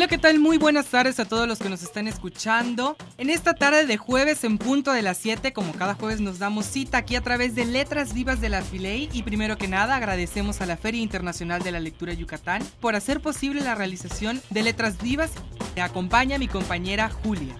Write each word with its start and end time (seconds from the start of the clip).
Hola, 0.00 0.08
¿qué 0.08 0.16
tal? 0.16 0.38
Muy 0.38 0.56
buenas 0.56 0.86
tardes 0.86 1.20
a 1.20 1.26
todos 1.26 1.46
los 1.46 1.58
que 1.58 1.68
nos 1.68 1.82
están 1.82 2.08
escuchando. 2.08 2.96
En 3.18 3.28
esta 3.28 3.52
tarde 3.52 3.84
de 3.84 3.98
jueves 3.98 4.44
en 4.44 4.56
punto 4.56 4.94
de 4.94 5.02
las 5.02 5.18
7, 5.18 5.52
como 5.52 5.74
cada 5.74 5.92
jueves 5.92 6.22
nos 6.22 6.38
damos 6.38 6.64
cita 6.64 6.96
aquí 6.96 7.16
a 7.16 7.20
través 7.20 7.54
de 7.54 7.66
Letras 7.66 8.14
Vivas 8.14 8.40
de 8.40 8.48
la 8.48 8.62
Filey 8.62 9.10
y 9.12 9.24
primero 9.24 9.58
que 9.58 9.68
nada 9.68 9.96
agradecemos 9.96 10.62
a 10.62 10.66
la 10.66 10.78
Feria 10.78 11.02
Internacional 11.02 11.62
de 11.62 11.72
la 11.72 11.80
Lectura 11.80 12.14
Yucatán 12.14 12.62
por 12.80 12.96
hacer 12.96 13.20
posible 13.20 13.60
la 13.60 13.74
realización 13.74 14.40
de 14.48 14.62
Letras 14.62 14.96
Vivas. 15.02 15.32
Me 15.76 15.82
acompaña 15.82 16.38
mi 16.38 16.48
compañera 16.48 17.10
Julia. 17.10 17.54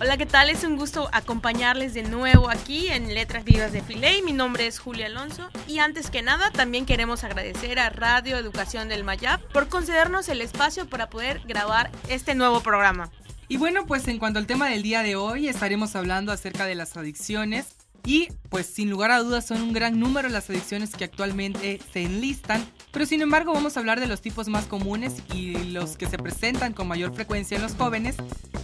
Hola, 0.00 0.16
¿qué 0.16 0.26
tal? 0.26 0.50
Es 0.50 0.64
un 0.64 0.76
gusto 0.76 1.08
acompañarles 1.12 1.94
de 1.94 2.02
nuevo 2.02 2.50
aquí 2.50 2.88
en 2.88 3.14
Letras 3.14 3.44
Vivas 3.44 3.72
de 3.72 3.80
Filey. 3.80 4.22
Mi 4.22 4.32
nombre 4.32 4.66
es 4.66 4.80
Julia 4.80 5.06
Alonso 5.06 5.48
y 5.68 5.78
antes 5.78 6.10
que 6.10 6.20
nada 6.20 6.50
también 6.50 6.84
queremos 6.84 7.22
agradecer 7.22 7.78
a 7.78 7.90
Radio 7.90 8.36
Educación 8.36 8.88
del 8.88 9.04
Mayab 9.04 9.40
por 9.52 9.68
concedernos 9.68 10.28
el 10.28 10.40
espacio 10.40 10.88
para 10.88 11.08
poder 11.10 11.42
grabar 11.46 11.92
este 12.08 12.34
nuevo 12.34 12.60
programa. 12.60 13.08
Y 13.46 13.56
bueno, 13.56 13.86
pues 13.86 14.08
en 14.08 14.18
cuanto 14.18 14.40
al 14.40 14.48
tema 14.48 14.68
del 14.68 14.82
día 14.82 15.04
de 15.04 15.14
hoy, 15.14 15.46
estaremos 15.46 15.94
hablando 15.94 16.32
acerca 16.32 16.66
de 16.66 16.74
las 16.74 16.96
adicciones. 16.96 17.83
Y 18.04 18.28
pues 18.50 18.66
sin 18.66 18.90
lugar 18.90 19.10
a 19.10 19.20
dudas 19.20 19.46
son 19.46 19.62
un 19.62 19.72
gran 19.72 19.98
número 19.98 20.28
las 20.28 20.50
adicciones 20.50 20.90
que 20.90 21.04
actualmente 21.04 21.80
se 21.92 22.02
enlistan, 22.02 22.64
pero 22.92 23.06
sin 23.06 23.22
embargo 23.22 23.52
vamos 23.52 23.76
a 23.76 23.80
hablar 23.80 23.98
de 23.98 24.06
los 24.06 24.20
tipos 24.20 24.48
más 24.48 24.66
comunes 24.66 25.14
y 25.34 25.54
los 25.72 25.96
que 25.96 26.06
se 26.06 26.18
presentan 26.18 26.74
con 26.74 26.86
mayor 26.86 27.14
frecuencia 27.14 27.56
en 27.56 27.62
los 27.62 27.74
jóvenes. 27.74 28.16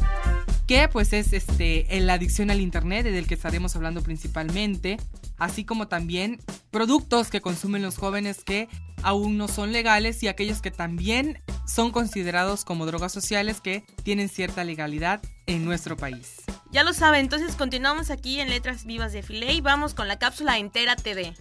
que 0.68 0.86
pues 0.86 1.14
es 1.14 1.32
este, 1.32 1.86
la 2.00 2.12
adicción 2.12 2.50
al 2.50 2.60
internet, 2.60 3.06
del 3.06 3.26
que 3.26 3.34
estaremos 3.34 3.74
hablando 3.74 4.02
principalmente, 4.02 4.98
así 5.38 5.64
como 5.64 5.88
también 5.88 6.40
productos 6.70 7.30
que 7.30 7.40
consumen 7.40 7.80
los 7.80 7.96
jóvenes 7.96 8.44
que 8.44 8.68
aún 9.02 9.38
no 9.38 9.48
son 9.48 9.72
legales 9.72 10.22
y 10.22 10.28
aquellos 10.28 10.60
que 10.60 10.70
también 10.70 11.42
son 11.66 11.90
considerados 11.90 12.66
como 12.66 12.84
drogas 12.84 13.12
sociales 13.12 13.62
que 13.62 13.82
tienen 14.02 14.28
cierta 14.28 14.62
legalidad 14.62 15.22
en 15.46 15.64
nuestro 15.64 15.96
país. 15.96 16.42
Ya 16.70 16.84
lo 16.84 16.92
saben, 16.92 17.22
entonces 17.22 17.56
continuamos 17.56 18.10
aquí 18.10 18.38
en 18.38 18.50
Letras 18.50 18.84
Vivas 18.84 19.14
de 19.14 19.22
Filey 19.22 19.56
y 19.56 19.60
vamos 19.62 19.94
con 19.94 20.06
la 20.06 20.18
cápsula 20.18 20.58
entera 20.58 20.96
TV. 20.96 21.34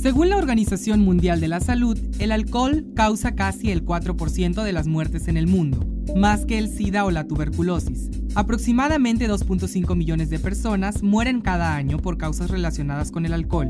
Según 0.00 0.30
la 0.30 0.38
Organización 0.38 1.00
Mundial 1.00 1.40
de 1.40 1.48
la 1.48 1.60
Salud, 1.60 1.98
el 2.20 2.32
alcohol 2.32 2.86
causa 2.96 3.34
casi 3.34 3.70
el 3.70 3.84
4% 3.84 4.62
de 4.62 4.72
las 4.72 4.86
muertes 4.86 5.28
en 5.28 5.36
el 5.36 5.46
mundo, 5.46 5.84
más 6.16 6.46
que 6.46 6.56
el 6.56 6.68
SIDA 6.68 7.04
o 7.04 7.10
la 7.10 7.28
tuberculosis. 7.28 8.08
Aproximadamente 8.34 9.28
2.5 9.28 9.94
millones 9.94 10.30
de 10.30 10.38
personas 10.38 11.02
mueren 11.02 11.42
cada 11.42 11.76
año 11.76 11.98
por 11.98 12.16
causas 12.16 12.50
relacionadas 12.50 13.10
con 13.10 13.26
el 13.26 13.34
alcohol. 13.34 13.68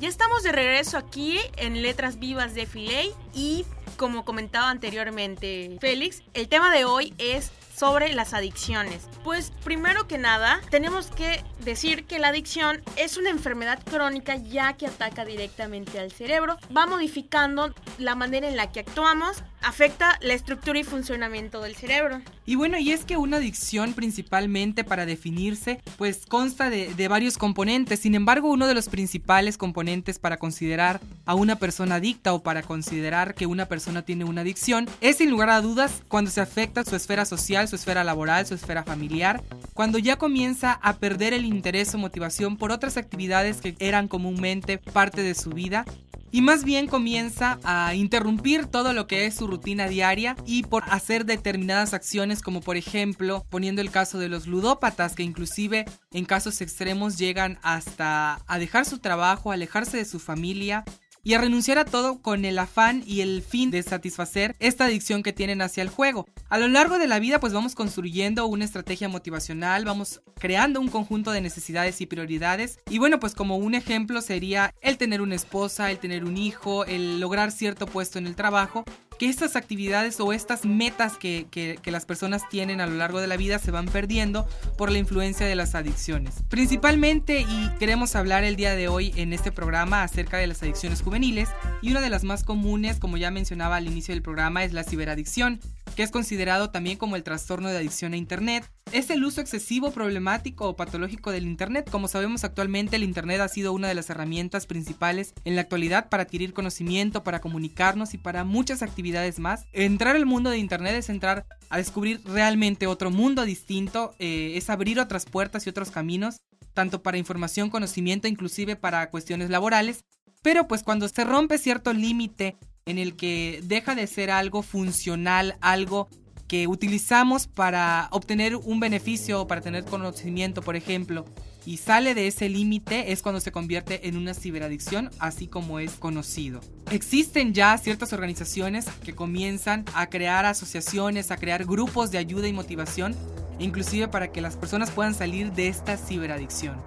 Ya 0.00 0.08
estamos 0.08 0.42
de 0.42 0.50
regreso 0.50 0.98
aquí 0.98 1.36
en 1.58 1.80
Letras 1.80 2.18
Vivas 2.18 2.54
de 2.56 2.66
Filey 2.66 3.10
y 3.36 3.64
como 3.96 4.24
comentaba 4.24 4.70
anteriormente 4.70 5.76
Félix, 5.78 6.22
el 6.32 6.48
tema 6.48 6.74
de 6.74 6.86
hoy 6.86 7.12
es 7.18 7.52
sobre 7.80 8.12
las 8.12 8.34
adicciones. 8.34 9.08
Pues 9.24 9.52
primero 9.64 10.06
que 10.06 10.18
nada, 10.18 10.60
tenemos 10.68 11.06
que 11.06 11.42
decir 11.60 12.04
que 12.04 12.18
la 12.18 12.28
adicción 12.28 12.82
es 12.96 13.16
una 13.16 13.30
enfermedad 13.30 13.78
crónica 13.82 14.36
ya 14.36 14.74
que 14.74 14.86
ataca 14.86 15.24
directamente 15.24 15.98
al 15.98 16.12
cerebro, 16.12 16.58
va 16.76 16.84
modificando 16.84 17.74
la 17.96 18.14
manera 18.14 18.46
en 18.48 18.58
la 18.58 18.70
que 18.70 18.80
actuamos, 18.80 19.42
afecta 19.62 20.18
la 20.20 20.34
estructura 20.34 20.78
y 20.78 20.84
funcionamiento 20.84 21.60
del 21.60 21.76
cerebro. 21.76 22.20
Y 22.46 22.54
bueno, 22.54 22.78
y 22.78 22.92
es 22.92 23.04
que 23.04 23.16
una 23.16 23.38
adicción 23.38 23.94
principalmente 23.94 24.84
para 24.84 25.06
definirse, 25.06 25.80
pues 25.96 26.26
consta 26.26 26.70
de, 26.70 26.94
de, 26.94 27.08
varios 27.08 27.38
componentes. 27.38 28.00
Sin 28.00 28.14
embargo, 28.14 28.50
uno 28.50 28.66
de 28.66 28.74
los 28.74 28.88
principales 28.88 29.56
componentes 29.56 30.18
para 30.18 30.36
considerar 30.36 31.00
a 31.26 31.34
una 31.34 31.56
persona 31.56 31.96
adicta 31.96 32.32
o 32.32 32.42
para 32.42 32.62
considerar 32.62 33.34
que 33.34 33.46
una 33.46 33.66
persona 33.66 34.02
tiene 34.02 34.24
una 34.24 34.40
adicción 34.42 34.88
es 35.00 35.18
sin 35.18 35.30
lugar 35.30 35.50
a 35.50 35.60
dudas 35.60 36.02
cuando 36.08 36.30
se 36.30 36.40
afecta 36.40 36.84
su 36.84 36.96
esfera 36.96 37.24
social, 37.24 37.68
su 37.68 37.76
esfera 37.76 38.04
laboral, 38.04 38.46
su 38.46 38.54
esfera 38.54 38.82
familiar, 38.82 39.42
cuando 39.74 39.98
ya 39.98 40.16
comienza 40.16 40.72
a 40.72 40.96
perder 40.96 41.34
el 41.34 41.44
interés 41.44 41.94
o 41.94 41.98
motivación 41.98 42.56
por 42.56 42.72
otras 42.72 42.96
actividades 42.96 43.60
que 43.60 43.76
eran 43.78 44.08
comúnmente 44.08 44.78
parte 44.78 45.22
de 45.22 45.34
su 45.34 45.50
vida 45.50 45.84
y 46.32 46.42
más 46.42 46.64
bien 46.64 46.86
comienza 46.86 47.58
a 47.64 47.94
interrumpir 47.94 48.66
todo 48.66 48.92
lo 48.92 49.06
que 49.06 49.26
es 49.26 49.34
su 49.34 49.46
rutina 49.46 49.88
diaria 49.88 50.36
y 50.46 50.62
por 50.62 50.84
hacer 50.88 51.24
determinadas 51.24 51.94
acciones 51.94 52.42
como 52.42 52.60
por 52.60 52.76
ejemplo 52.76 53.44
poniendo 53.50 53.82
el 53.82 53.90
caso 53.90 54.18
de 54.18 54.28
los 54.28 54.46
ludópatas 54.46 55.14
que 55.14 55.22
inclusive 55.22 55.84
en 56.12 56.24
casos 56.24 56.60
extremos 56.60 57.18
llegan 57.18 57.58
hasta 57.62 58.40
a 58.46 58.58
dejar 58.58 58.84
su 58.84 58.98
trabajo, 58.98 59.52
alejarse 59.52 59.96
de 59.96 60.04
su 60.04 60.18
familia 60.18 60.84
y 61.22 61.34
a 61.34 61.40
renunciar 61.40 61.78
a 61.78 61.84
todo 61.84 62.20
con 62.22 62.44
el 62.44 62.58
afán 62.58 63.02
y 63.06 63.20
el 63.20 63.42
fin 63.42 63.70
de 63.70 63.82
satisfacer 63.82 64.56
esta 64.58 64.86
adicción 64.86 65.22
que 65.22 65.32
tienen 65.32 65.62
hacia 65.62 65.82
el 65.82 65.88
juego. 65.88 66.26
A 66.48 66.58
lo 66.58 66.68
largo 66.68 66.98
de 66.98 67.08
la 67.08 67.18
vida 67.18 67.40
pues 67.40 67.52
vamos 67.52 67.74
construyendo 67.74 68.46
una 68.46 68.64
estrategia 68.64 69.08
motivacional, 69.08 69.84
vamos 69.84 70.22
creando 70.38 70.80
un 70.80 70.88
conjunto 70.88 71.30
de 71.30 71.40
necesidades 71.40 72.00
y 72.00 72.06
prioridades 72.06 72.78
y 72.88 72.98
bueno 72.98 73.20
pues 73.20 73.34
como 73.34 73.56
un 73.56 73.74
ejemplo 73.74 74.20
sería 74.22 74.74
el 74.80 74.98
tener 74.98 75.20
una 75.20 75.34
esposa, 75.34 75.90
el 75.90 75.98
tener 75.98 76.24
un 76.24 76.36
hijo, 76.36 76.84
el 76.84 77.20
lograr 77.20 77.52
cierto 77.52 77.86
puesto 77.86 78.18
en 78.18 78.26
el 78.26 78.36
trabajo 78.36 78.84
que 79.20 79.28
estas 79.28 79.54
actividades 79.54 80.18
o 80.18 80.32
estas 80.32 80.64
metas 80.64 81.18
que, 81.18 81.46
que, 81.50 81.90
las 81.90 82.06
personas 82.06 82.48
tienen 82.48 82.80
a 82.80 82.86
lo 82.86 82.94
largo 82.94 83.20
de 83.20 83.26
la 83.26 83.36
vida 83.36 83.58
se 83.58 83.70
van 83.70 83.84
perdiendo 83.84 84.48
por 84.78 84.90
la 84.90 84.96
influencia 84.96 85.46
de 85.46 85.54
las 85.54 85.74
adicciones. 85.74 86.36
Principalmente, 86.48 87.42
y 87.42 87.70
queremos 87.78 88.16
hablar 88.16 88.44
el 88.44 88.56
día 88.56 88.74
de 88.74 88.88
hoy 88.88 89.12
en 89.16 89.34
este 89.34 89.52
programa 89.52 90.04
acerca 90.04 90.38
de 90.38 90.46
las 90.46 90.62
adicciones 90.62 91.02
juveniles, 91.02 91.50
y 91.82 91.90
una 91.90 92.00
de 92.00 92.08
las 92.08 92.24
más 92.24 92.44
comunes, 92.44 92.98
como 92.98 93.18
ya 93.18 93.30
mencionaba 93.30 93.76
al 93.76 93.88
inicio 93.88 94.14
del 94.14 94.22
programa, 94.22 94.64
es 94.64 94.72
la 94.72 94.84
ciberadicción 94.84 95.60
es 96.02 96.10
considerado 96.10 96.70
también 96.70 96.96
como 96.96 97.16
el 97.16 97.22
trastorno 97.22 97.68
de 97.68 97.76
adicción 97.76 98.12
a 98.12 98.16
Internet. 98.16 98.70
Es 98.92 99.10
el 99.10 99.24
uso 99.24 99.40
excesivo, 99.40 99.92
problemático 99.92 100.68
o 100.68 100.76
patológico 100.76 101.30
del 101.30 101.46
Internet. 101.46 101.88
Como 101.90 102.08
sabemos 102.08 102.44
actualmente 102.44 102.96
el 102.96 103.04
Internet 103.04 103.40
ha 103.40 103.48
sido 103.48 103.72
una 103.72 103.88
de 103.88 103.94
las 103.94 104.10
herramientas 104.10 104.66
principales 104.66 105.34
en 105.44 105.56
la 105.56 105.62
actualidad 105.62 106.08
para 106.08 106.24
adquirir 106.24 106.52
conocimiento, 106.52 107.22
para 107.22 107.40
comunicarnos 107.40 108.14
y 108.14 108.18
para 108.18 108.44
muchas 108.44 108.82
actividades 108.82 109.38
más. 109.38 109.64
Entrar 109.72 110.16
al 110.16 110.26
mundo 110.26 110.50
de 110.50 110.58
Internet 110.58 110.94
es 110.96 111.08
entrar 111.08 111.46
a 111.68 111.78
descubrir 111.78 112.20
realmente 112.24 112.86
otro 112.86 113.10
mundo 113.10 113.44
distinto, 113.44 114.14
eh, 114.18 114.52
es 114.56 114.70
abrir 114.70 115.00
otras 115.00 115.26
puertas 115.26 115.66
y 115.66 115.70
otros 115.70 115.90
caminos, 115.90 116.40
tanto 116.72 117.02
para 117.02 117.18
información, 117.18 117.70
conocimiento, 117.70 118.28
inclusive 118.28 118.76
para 118.76 119.10
cuestiones 119.10 119.50
laborales. 119.50 120.04
Pero 120.42 120.66
pues 120.66 120.82
cuando 120.82 121.08
se 121.08 121.24
rompe 121.24 121.58
cierto 121.58 121.92
límite 121.92 122.56
en 122.86 122.98
el 122.98 123.16
que 123.16 123.60
deja 123.64 123.94
de 123.94 124.06
ser 124.06 124.30
algo 124.30 124.62
funcional, 124.62 125.56
algo 125.60 126.08
que 126.50 126.66
utilizamos 126.66 127.46
para 127.46 128.08
obtener 128.10 128.56
un 128.56 128.80
beneficio 128.80 129.42
o 129.42 129.46
para 129.46 129.60
tener 129.60 129.84
conocimiento, 129.84 130.62
por 130.62 130.74
ejemplo, 130.74 131.24
y 131.64 131.76
sale 131.76 132.14
de 132.14 132.26
ese 132.26 132.48
límite 132.48 133.12
es 133.12 133.22
cuando 133.22 133.40
se 133.40 133.52
convierte 133.52 134.08
en 134.08 134.16
una 134.16 134.34
ciberadicción, 134.34 135.10
así 135.20 135.46
como 135.46 135.78
es 135.78 135.92
conocido. 135.92 136.60
Existen 136.90 137.54
ya 137.54 137.78
ciertas 137.78 138.12
organizaciones 138.12 138.86
que 139.04 139.14
comienzan 139.14 139.84
a 139.94 140.08
crear 140.08 140.44
asociaciones, 140.44 141.30
a 141.30 141.36
crear 141.36 141.64
grupos 141.64 142.10
de 142.10 142.18
ayuda 142.18 142.48
y 142.48 142.52
motivación, 142.52 143.14
inclusive 143.60 144.08
para 144.08 144.32
que 144.32 144.40
las 144.40 144.56
personas 144.56 144.90
puedan 144.90 145.14
salir 145.14 145.52
de 145.52 145.68
esta 145.68 145.96
ciberadicción. 145.96 146.82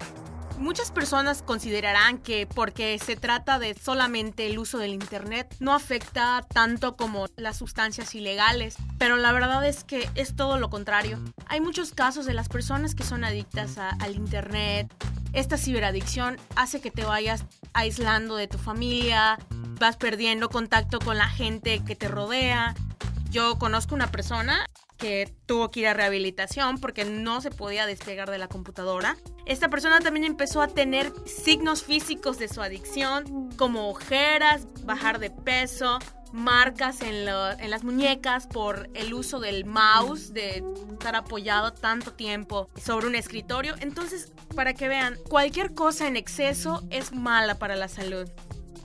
Muchas 0.58 0.92
personas 0.92 1.42
considerarán 1.42 2.18
que 2.18 2.46
porque 2.46 2.98
se 2.98 3.16
trata 3.16 3.58
de 3.58 3.74
solamente 3.74 4.46
el 4.46 4.58
uso 4.58 4.78
del 4.78 4.94
Internet 4.94 5.54
no 5.58 5.74
afecta 5.74 6.46
tanto 6.52 6.96
como 6.96 7.26
las 7.36 7.56
sustancias 7.56 8.14
ilegales, 8.14 8.76
pero 8.98 9.16
la 9.16 9.32
verdad 9.32 9.66
es 9.66 9.84
que 9.84 10.08
es 10.14 10.36
todo 10.36 10.58
lo 10.58 10.70
contrario. 10.70 11.18
Hay 11.46 11.60
muchos 11.60 11.92
casos 11.92 12.24
de 12.24 12.34
las 12.34 12.48
personas 12.48 12.94
que 12.94 13.02
son 13.02 13.24
adictas 13.24 13.78
al 13.78 14.14
Internet. 14.14 14.92
Esta 15.32 15.58
ciberadicción 15.58 16.38
hace 16.54 16.80
que 16.80 16.92
te 16.92 17.04
vayas 17.04 17.44
aislando 17.72 18.36
de 18.36 18.46
tu 18.46 18.56
familia, 18.56 19.38
vas 19.80 19.96
perdiendo 19.96 20.48
contacto 20.48 21.00
con 21.00 21.18
la 21.18 21.28
gente 21.28 21.82
que 21.84 21.96
te 21.96 22.08
rodea. 22.08 22.74
Yo 23.30 23.58
conozco 23.58 23.96
una 23.96 24.12
persona 24.12 24.70
que 24.96 25.32
tuvo 25.46 25.70
que 25.70 25.80
ir 25.80 25.88
a 25.88 25.94
rehabilitación 25.94 26.78
porque 26.78 27.04
no 27.04 27.40
se 27.40 27.50
podía 27.50 27.86
despegar 27.86 28.30
de 28.30 28.38
la 28.38 28.48
computadora. 28.48 29.16
Esta 29.46 29.68
persona 29.68 30.00
también 30.00 30.24
empezó 30.24 30.62
a 30.62 30.68
tener 30.68 31.12
signos 31.26 31.82
físicos 31.82 32.38
de 32.38 32.48
su 32.48 32.62
adicción, 32.62 33.50
como 33.56 33.90
ojeras, 33.90 34.66
bajar 34.84 35.18
de 35.18 35.30
peso, 35.30 35.98
marcas 36.34 37.00
en, 37.00 37.24
las 37.24 37.84
muñecas 37.84 38.48
por 38.48 38.90
el 38.94 39.14
uso 39.14 39.38
del 39.38 39.64
mouse, 39.64 40.34
de 40.34 40.64
estar 40.92 41.14
apoyado 41.14 41.72
tanto 41.72 42.12
tiempo 42.12 42.68
sobre 42.76 43.06
un 43.06 43.14
escritorio. 43.14 43.74
Entonces, 43.80 44.32
para 44.54 44.74
que 44.74 44.88
vean, 44.88 45.16
cualquier 45.28 45.74
cosa 45.74 46.08
en 46.08 46.16
exceso 46.16 46.82
es 46.90 47.12
mala 47.12 47.58
para 47.58 47.76
la 47.76 47.88
salud. 47.88 48.28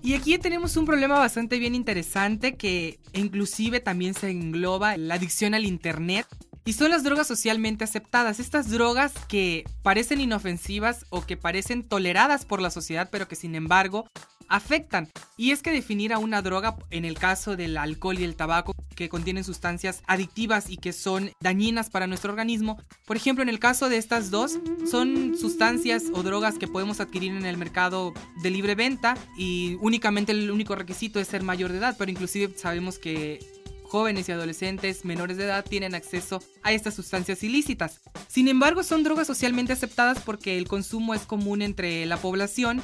Y 0.01 0.13
aquí 0.13 0.37
tenemos 0.37 0.77
un 0.77 0.85
problema 0.85 1.19
bastante 1.19 1.59
bien 1.59 1.75
interesante 1.75 2.55
que 2.55 2.99
inclusive 3.13 3.79
también 3.79 4.13
se 4.13 4.29
engloba 4.29 4.97
la 4.97 5.15
adicción 5.15 5.53
al 5.53 5.65
Internet. 5.65 6.25
Y 6.65 6.73
son 6.73 6.91
las 6.91 7.03
drogas 7.03 7.27
socialmente 7.27 7.83
aceptadas, 7.83 8.39
estas 8.39 8.69
drogas 8.69 9.13
que 9.27 9.63
parecen 9.81 10.21
inofensivas 10.21 11.05
o 11.09 11.25
que 11.25 11.35
parecen 11.35 11.83
toleradas 11.83 12.45
por 12.45 12.61
la 12.61 12.69
sociedad, 12.69 13.09
pero 13.11 13.27
que 13.27 13.35
sin 13.35 13.55
embargo 13.55 14.07
afectan. 14.49 15.07
Y 15.37 15.51
es 15.51 15.61
que 15.61 15.71
definir 15.71 16.13
a 16.13 16.17
una 16.17 16.41
droga, 16.41 16.75
en 16.89 17.05
el 17.05 17.17
caso 17.17 17.55
del 17.55 17.77
alcohol 17.77 18.19
y 18.19 18.23
el 18.23 18.35
tabaco, 18.35 18.75
que 18.95 19.07
contienen 19.07 19.43
sustancias 19.43 20.03
adictivas 20.07 20.69
y 20.69 20.77
que 20.77 20.91
son 20.91 21.31
dañinas 21.39 21.89
para 21.89 22.07
nuestro 22.07 22.31
organismo, 22.31 22.77
por 23.05 23.15
ejemplo, 23.15 23.41
en 23.41 23.49
el 23.49 23.59
caso 23.59 23.87
de 23.87 23.97
estas 23.97 24.29
dos, 24.29 24.59
son 24.89 25.37
sustancias 25.37 26.05
o 26.13 26.23
drogas 26.23 26.57
que 26.57 26.67
podemos 26.67 26.99
adquirir 26.99 27.31
en 27.31 27.45
el 27.45 27.57
mercado 27.57 28.13
de 28.43 28.49
libre 28.49 28.75
venta 28.75 29.17
y 29.37 29.77
únicamente 29.81 30.33
el 30.33 30.51
único 30.51 30.75
requisito 30.75 31.19
es 31.19 31.27
ser 31.29 31.43
mayor 31.43 31.71
de 31.71 31.77
edad, 31.77 31.95
pero 31.97 32.11
inclusive 32.11 32.53
sabemos 32.57 32.99
que 32.99 33.39
jóvenes 33.89 34.29
y 34.29 34.31
adolescentes 34.31 35.03
menores 35.03 35.37
de 35.37 35.45
edad 35.45 35.65
tienen 35.65 35.95
acceso 35.95 36.41
a 36.61 36.71
estas 36.71 36.93
sustancias 36.93 37.43
ilícitas. 37.43 37.99
Sin 38.27 38.47
embargo, 38.47 38.83
son 38.83 39.03
drogas 39.03 39.27
socialmente 39.27 39.73
aceptadas 39.73 40.19
porque 40.19 40.57
el 40.57 40.67
consumo 40.67 41.13
es 41.13 41.23
común 41.25 41.61
entre 41.61 42.05
la 42.05 42.17
población 42.17 42.83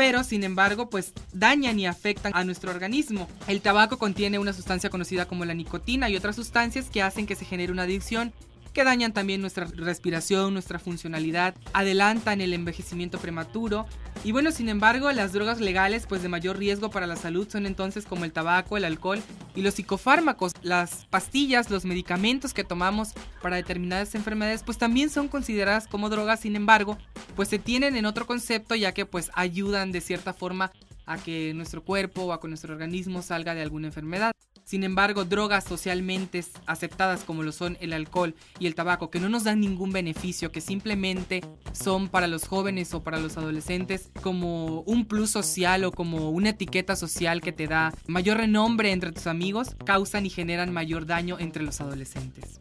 pero 0.00 0.24
sin 0.24 0.44
embargo 0.44 0.88
pues 0.88 1.12
dañan 1.34 1.78
y 1.78 1.86
afectan 1.86 2.32
a 2.34 2.42
nuestro 2.42 2.70
organismo. 2.70 3.28
El 3.46 3.60
tabaco 3.60 3.98
contiene 3.98 4.38
una 4.38 4.54
sustancia 4.54 4.88
conocida 4.88 5.26
como 5.26 5.44
la 5.44 5.52
nicotina 5.52 6.08
y 6.08 6.16
otras 6.16 6.36
sustancias 6.36 6.88
que 6.88 7.02
hacen 7.02 7.26
que 7.26 7.36
se 7.36 7.44
genere 7.44 7.70
una 7.70 7.82
adicción 7.82 8.32
que 8.72 8.84
dañan 8.84 9.12
también 9.12 9.40
nuestra 9.40 9.66
respiración, 9.66 10.52
nuestra 10.52 10.78
funcionalidad, 10.78 11.54
adelantan 11.72 12.40
el 12.40 12.52
envejecimiento 12.52 13.18
prematuro. 13.18 13.86
Y 14.24 14.32
bueno, 14.32 14.52
sin 14.52 14.68
embargo, 14.68 15.10
las 15.12 15.32
drogas 15.32 15.60
legales 15.60 16.06
pues 16.06 16.22
de 16.22 16.28
mayor 16.28 16.58
riesgo 16.58 16.90
para 16.90 17.06
la 17.06 17.16
salud 17.16 17.48
son 17.48 17.66
entonces 17.66 18.04
como 18.04 18.24
el 18.24 18.32
tabaco, 18.32 18.76
el 18.76 18.84
alcohol 18.84 19.22
y 19.54 19.62
los 19.62 19.74
psicofármacos, 19.74 20.52
las 20.62 21.06
pastillas, 21.06 21.70
los 21.70 21.84
medicamentos 21.84 22.54
que 22.54 22.64
tomamos 22.64 23.10
para 23.42 23.56
determinadas 23.56 24.14
enfermedades 24.14 24.62
pues 24.62 24.78
también 24.78 25.10
son 25.10 25.28
consideradas 25.28 25.86
como 25.86 26.10
drogas, 26.10 26.40
sin 26.40 26.56
embargo, 26.56 26.98
pues 27.36 27.48
se 27.48 27.58
tienen 27.58 27.96
en 27.96 28.06
otro 28.06 28.26
concepto 28.26 28.74
ya 28.74 28.92
que 28.92 29.06
pues 29.06 29.30
ayudan 29.34 29.92
de 29.92 30.00
cierta 30.00 30.32
forma 30.32 30.70
a 31.06 31.18
que 31.18 31.52
nuestro 31.54 31.82
cuerpo 31.82 32.22
o 32.22 32.32
a 32.32 32.40
que 32.40 32.48
nuestro 32.48 32.72
organismo 32.72 33.22
salga 33.22 33.54
de 33.54 33.62
alguna 33.62 33.88
enfermedad. 33.88 34.32
Sin 34.70 34.84
embargo, 34.84 35.24
drogas 35.24 35.64
socialmente 35.64 36.44
aceptadas 36.64 37.24
como 37.24 37.42
lo 37.42 37.50
son 37.50 37.76
el 37.80 37.92
alcohol 37.92 38.36
y 38.60 38.68
el 38.68 38.76
tabaco, 38.76 39.10
que 39.10 39.18
no 39.18 39.28
nos 39.28 39.42
dan 39.42 39.58
ningún 39.58 39.90
beneficio, 39.90 40.52
que 40.52 40.60
simplemente 40.60 41.42
son 41.72 42.08
para 42.08 42.28
los 42.28 42.46
jóvenes 42.46 42.94
o 42.94 43.02
para 43.02 43.18
los 43.18 43.36
adolescentes 43.36 44.10
como 44.22 44.82
un 44.82 45.06
plus 45.06 45.28
social 45.28 45.82
o 45.82 45.90
como 45.90 46.30
una 46.30 46.50
etiqueta 46.50 46.94
social 46.94 47.40
que 47.40 47.50
te 47.50 47.66
da 47.66 47.92
mayor 48.06 48.36
renombre 48.36 48.92
entre 48.92 49.10
tus 49.10 49.26
amigos, 49.26 49.74
causan 49.84 50.24
y 50.24 50.30
generan 50.30 50.72
mayor 50.72 51.04
daño 51.04 51.36
entre 51.40 51.64
los 51.64 51.80
adolescentes. 51.80 52.60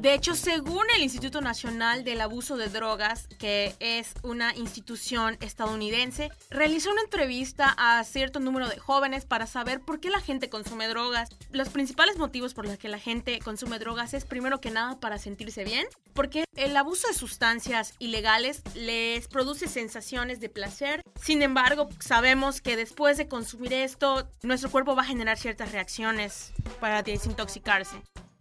De 0.00 0.14
hecho, 0.14 0.34
según 0.34 0.86
el 0.96 1.02
Instituto 1.02 1.42
Nacional 1.42 2.04
del 2.04 2.22
Abuso 2.22 2.56
de 2.56 2.70
Drogas, 2.70 3.28
que 3.38 3.74
es 3.80 4.14
una 4.22 4.56
institución 4.56 5.36
estadounidense, 5.42 6.30
realizó 6.48 6.90
una 6.90 7.02
entrevista 7.02 7.74
a 7.76 8.02
cierto 8.04 8.40
número 8.40 8.66
de 8.70 8.78
jóvenes 8.78 9.26
para 9.26 9.46
saber 9.46 9.82
por 9.82 10.00
qué 10.00 10.08
la 10.08 10.20
gente 10.20 10.48
consume 10.48 10.88
drogas. 10.88 11.28
Los 11.52 11.68
principales 11.68 12.16
motivos 12.16 12.54
por 12.54 12.64
los 12.64 12.78
que 12.78 12.88
la 12.88 12.98
gente 12.98 13.40
consume 13.40 13.78
drogas 13.78 14.14
es 14.14 14.24
primero 14.24 14.58
que 14.58 14.70
nada 14.70 14.98
para 15.00 15.18
sentirse 15.18 15.64
bien, 15.64 15.86
porque 16.14 16.44
el 16.56 16.74
abuso 16.78 17.06
de 17.06 17.12
sustancias 17.12 17.92
ilegales 17.98 18.62
les 18.74 19.28
produce 19.28 19.68
sensaciones 19.68 20.40
de 20.40 20.48
placer. 20.48 21.02
Sin 21.20 21.42
embargo, 21.42 21.90
sabemos 21.98 22.62
que 22.62 22.76
después 22.76 23.18
de 23.18 23.28
consumir 23.28 23.74
esto, 23.74 24.26
nuestro 24.42 24.70
cuerpo 24.70 24.96
va 24.96 25.02
a 25.02 25.04
generar 25.04 25.36
ciertas 25.36 25.72
reacciones 25.72 26.54
para 26.80 27.02
desintoxicarse. 27.02 28.00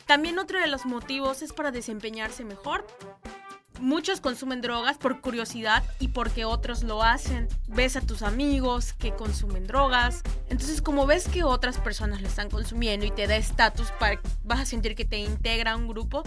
También 0.10 0.40
otro 0.40 0.60
de 0.60 0.66
los 0.66 0.88
motivos 0.88 1.44
es 1.44 1.54
para 1.54 1.70
desempeñarse 1.70 2.44
mejor. 2.44 2.84
Muchos 3.80 4.22
consumen 4.22 4.60
drogas 4.60 4.98
por 4.98 5.22
curiosidad 5.22 5.84
y 6.00 6.08
porque 6.08 6.46
otros 6.46 6.82
lo 6.82 7.04
hacen. 7.04 7.48
Ves 7.68 7.96
a 7.96 8.02
tus 8.02 8.24
amigos 8.24 8.94
que 8.94 9.14
consumen 9.14 9.68
drogas. 9.68 10.24
Entonces, 10.50 10.82
como 10.82 11.06
ves 11.06 11.28
que 11.28 11.44
otras 11.44 11.78
personas 11.78 12.24
lo 12.24 12.28
están 12.28 12.50
consumiendo 12.50 13.06
y 13.06 13.12
te 13.12 13.28
da 13.28 13.36
estatus, 13.36 13.94
vas 14.44 14.60
a 14.60 14.66
sentir 14.66 14.96
que 14.96 15.06
te 15.06 15.20
integra 15.20 15.74
a 15.74 15.76
un 15.76 15.88
grupo, 15.88 16.24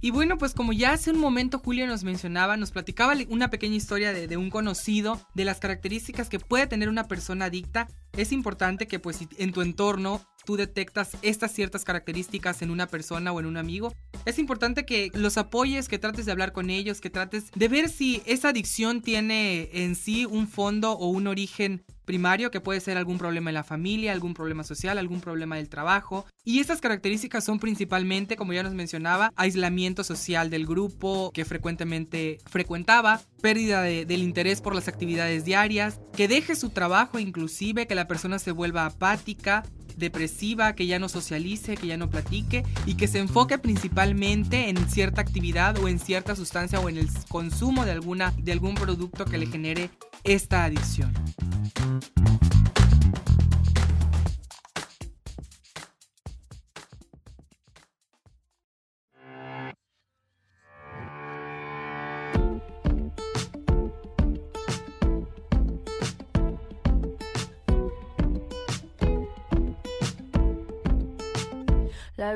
y 0.00 0.10
bueno, 0.10 0.38
pues 0.38 0.54
como 0.54 0.72
ya 0.72 0.92
hace 0.92 1.10
un 1.10 1.18
momento 1.18 1.58
Julio 1.58 1.86
nos 1.86 2.04
mencionaba, 2.04 2.56
nos 2.56 2.70
platicaba 2.70 3.14
una 3.30 3.50
pequeña 3.50 3.74
historia 3.74 4.12
de, 4.12 4.28
de, 4.28 4.36
un 4.36 4.48
conocido, 4.48 5.20
de 5.34 5.44
las 5.44 5.58
características 5.58 6.28
que 6.28 6.38
puede 6.38 6.68
tener 6.68 6.88
una 6.88 7.08
persona 7.08 7.46
adicta, 7.46 7.88
es 8.12 8.30
importante 8.30 8.86
que 8.86 9.00
pues 9.00 9.18
en 9.38 9.52
tu 9.52 9.60
entorno 9.60 10.20
tú 10.48 10.56
detectas 10.56 11.10
estas 11.20 11.52
ciertas 11.52 11.84
características 11.84 12.62
en 12.62 12.70
una 12.70 12.86
persona 12.86 13.32
o 13.32 13.38
en 13.38 13.44
un 13.44 13.58
amigo, 13.58 13.92
es 14.24 14.38
importante 14.38 14.86
que 14.86 15.10
los 15.12 15.36
apoyes, 15.36 15.88
que 15.88 15.98
trates 15.98 16.24
de 16.24 16.32
hablar 16.32 16.52
con 16.52 16.70
ellos, 16.70 17.02
que 17.02 17.10
trates 17.10 17.50
de 17.54 17.68
ver 17.68 17.90
si 17.90 18.22
esa 18.24 18.48
adicción 18.48 19.02
tiene 19.02 19.68
en 19.74 19.94
sí 19.94 20.24
un 20.24 20.48
fondo 20.48 20.92
o 20.92 21.08
un 21.08 21.26
origen 21.26 21.84
primario, 22.06 22.50
que 22.50 22.62
puede 22.62 22.80
ser 22.80 22.96
algún 22.96 23.18
problema 23.18 23.50
en 23.50 23.54
la 23.54 23.64
familia, 23.64 24.12
algún 24.12 24.32
problema 24.32 24.64
social, 24.64 24.96
algún 24.96 25.20
problema 25.20 25.56
del 25.56 25.68
trabajo. 25.68 26.24
Y 26.42 26.60
estas 26.60 26.80
características 26.80 27.44
son 27.44 27.58
principalmente, 27.58 28.36
como 28.36 28.54
ya 28.54 28.62
nos 28.62 28.72
mencionaba, 28.72 29.30
aislamiento 29.36 30.02
social 30.02 30.48
del 30.48 30.64
grupo 30.64 31.30
que 31.34 31.44
frecuentemente 31.44 32.38
frecuentaba, 32.46 33.20
pérdida 33.42 33.82
del 33.82 34.22
interés 34.22 34.62
por 34.62 34.74
las 34.74 34.88
actividades 34.88 35.44
diarias, 35.44 36.00
que 36.16 36.28
deje 36.28 36.56
su 36.56 36.70
trabajo 36.70 37.18
inclusive, 37.18 37.86
que 37.86 37.94
la 37.94 38.08
persona 38.08 38.38
se 38.38 38.52
vuelva 38.52 38.86
apática, 38.86 39.64
depresiva, 39.98 40.74
que 40.74 40.86
ya 40.86 40.98
no 40.98 41.08
socialice, 41.08 41.76
que 41.76 41.86
ya 41.86 41.96
no 41.96 42.10
platique 42.10 42.64
y 42.86 42.94
que 42.94 43.08
se 43.08 43.18
enfoque 43.18 43.58
principalmente 43.58 44.68
en 44.68 44.88
cierta 44.88 45.20
actividad 45.20 45.78
o 45.78 45.88
en 45.88 45.98
cierta 45.98 46.36
sustancia 46.36 46.80
o 46.80 46.88
en 46.88 46.98
el 46.98 47.08
consumo 47.28 47.84
de 47.84 47.92
alguna 47.92 48.32
de 48.38 48.52
algún 48.52 48.74
producto 48.74 49.24
que 49.24 49.38
le 49.38 49.46
genere 49.46 49.90
esta 50.24 50.64
adicción. 50.64 51.12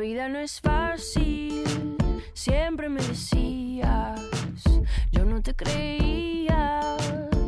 Vida 0.02 0.28
no 0.28 0.40
es 0.40 0.60
fácil, 0.60 1.62
siempre 2.34 2.88
me 2.88 3.00
decías, 3.00 4.20
yo 5.12 5.24
no 5.24 5.40
te 5.40 5.54
creía 5.54 6.80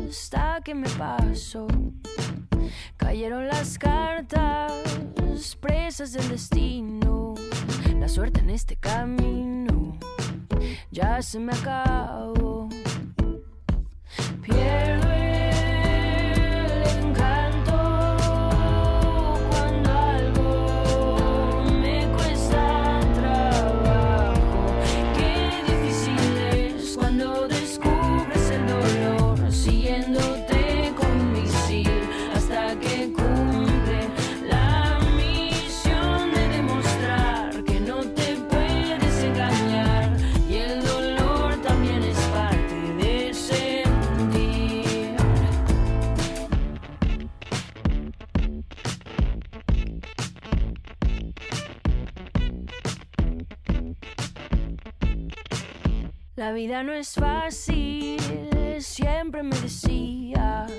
hasta 0.07 0.61
que 0.63 0.73
me 0.73 0.87
pasó. 0.91 1.67
Cayeron 2.95 3.47
las 3.47 3.77
cartas, 3.77 4.71
presas 5.59 6.13
del 6.13 6.29
destino, 6.29 7.33
las 7.99 8.13
suerte 8.13 8.39
en 8.39 8.51
este 8.51 8.77
camino 8.77 9.99
ya 10.91 11.21
se 11.21 11.39
me 11.39 11.51
acabó. 11.51 12.44
Vida 56.55 56.83
no 56.83 56.93
es 56.93 57.15
fácil, 57.15 58.17
siempre 58.79 59.43
me 59.43 59.55
decías. 59.59 60.71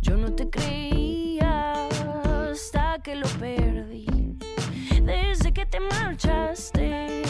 Yo 0.00 0.16
no 0.16 0.32
te 0.32 0.48
creía 0.48 1.88
hasta 2.48 3.00
que 3.02 3.16
lo 3.16 3.26
perdí. 3.40 4.06
Desde 5.02 5.52
que 5.52 5.66
te 5.66 5.80
marchaste, 5.80 7.24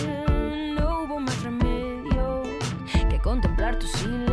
no 0.76 1.04
hubo 1.04 1.18
más 1.20 1.42
remedio 1.42 2.42
que 3.08 3.18
contemplar 3.20 3.78
tu 3.78 3.86
silencio 3.86 4.23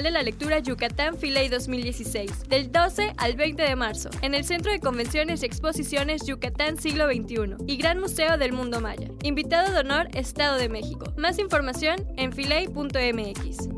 De 0.00 0.10
la 0.10 0.22
Lectura 0.22 0.58
Yucatán 0.58 1.18
Filey 1.18 1.48
2016, 1.48 2.48
del 2.48 2.72
12 2.72 3.12
al 3.18 3.36
20 3.36 3.62
de 3.62 3.76
marzo, 3.76 4.08
en 4.22 4.34
el 4.34 4.42
Centro 4.42 4.72
de 4.72 4.80
Convenciones 4.80 5.42
y 5.42 5.46
Exposiciones 5.46 6.24
Yucatán 6.24 6.78
Siglo 6.78 7.06
XXI 7.08 7.56
y 7.66 7.76
Gran 7.76 8.00
Museo 8.00 8.38
del 8.38 8.52
Mundo 8.52 8.80
Maya. 8.80 9.08
Invitado 9.22 9.70
de 9.70 9.78
honor 9.78 10.08
Estado 10.14 10.56
de 10.56 10.70
México. 10.70 11.12
Más 11.18 11.38
información 11.38 12.06
en 12.16 12.32
filey.mx. 12.32 13.68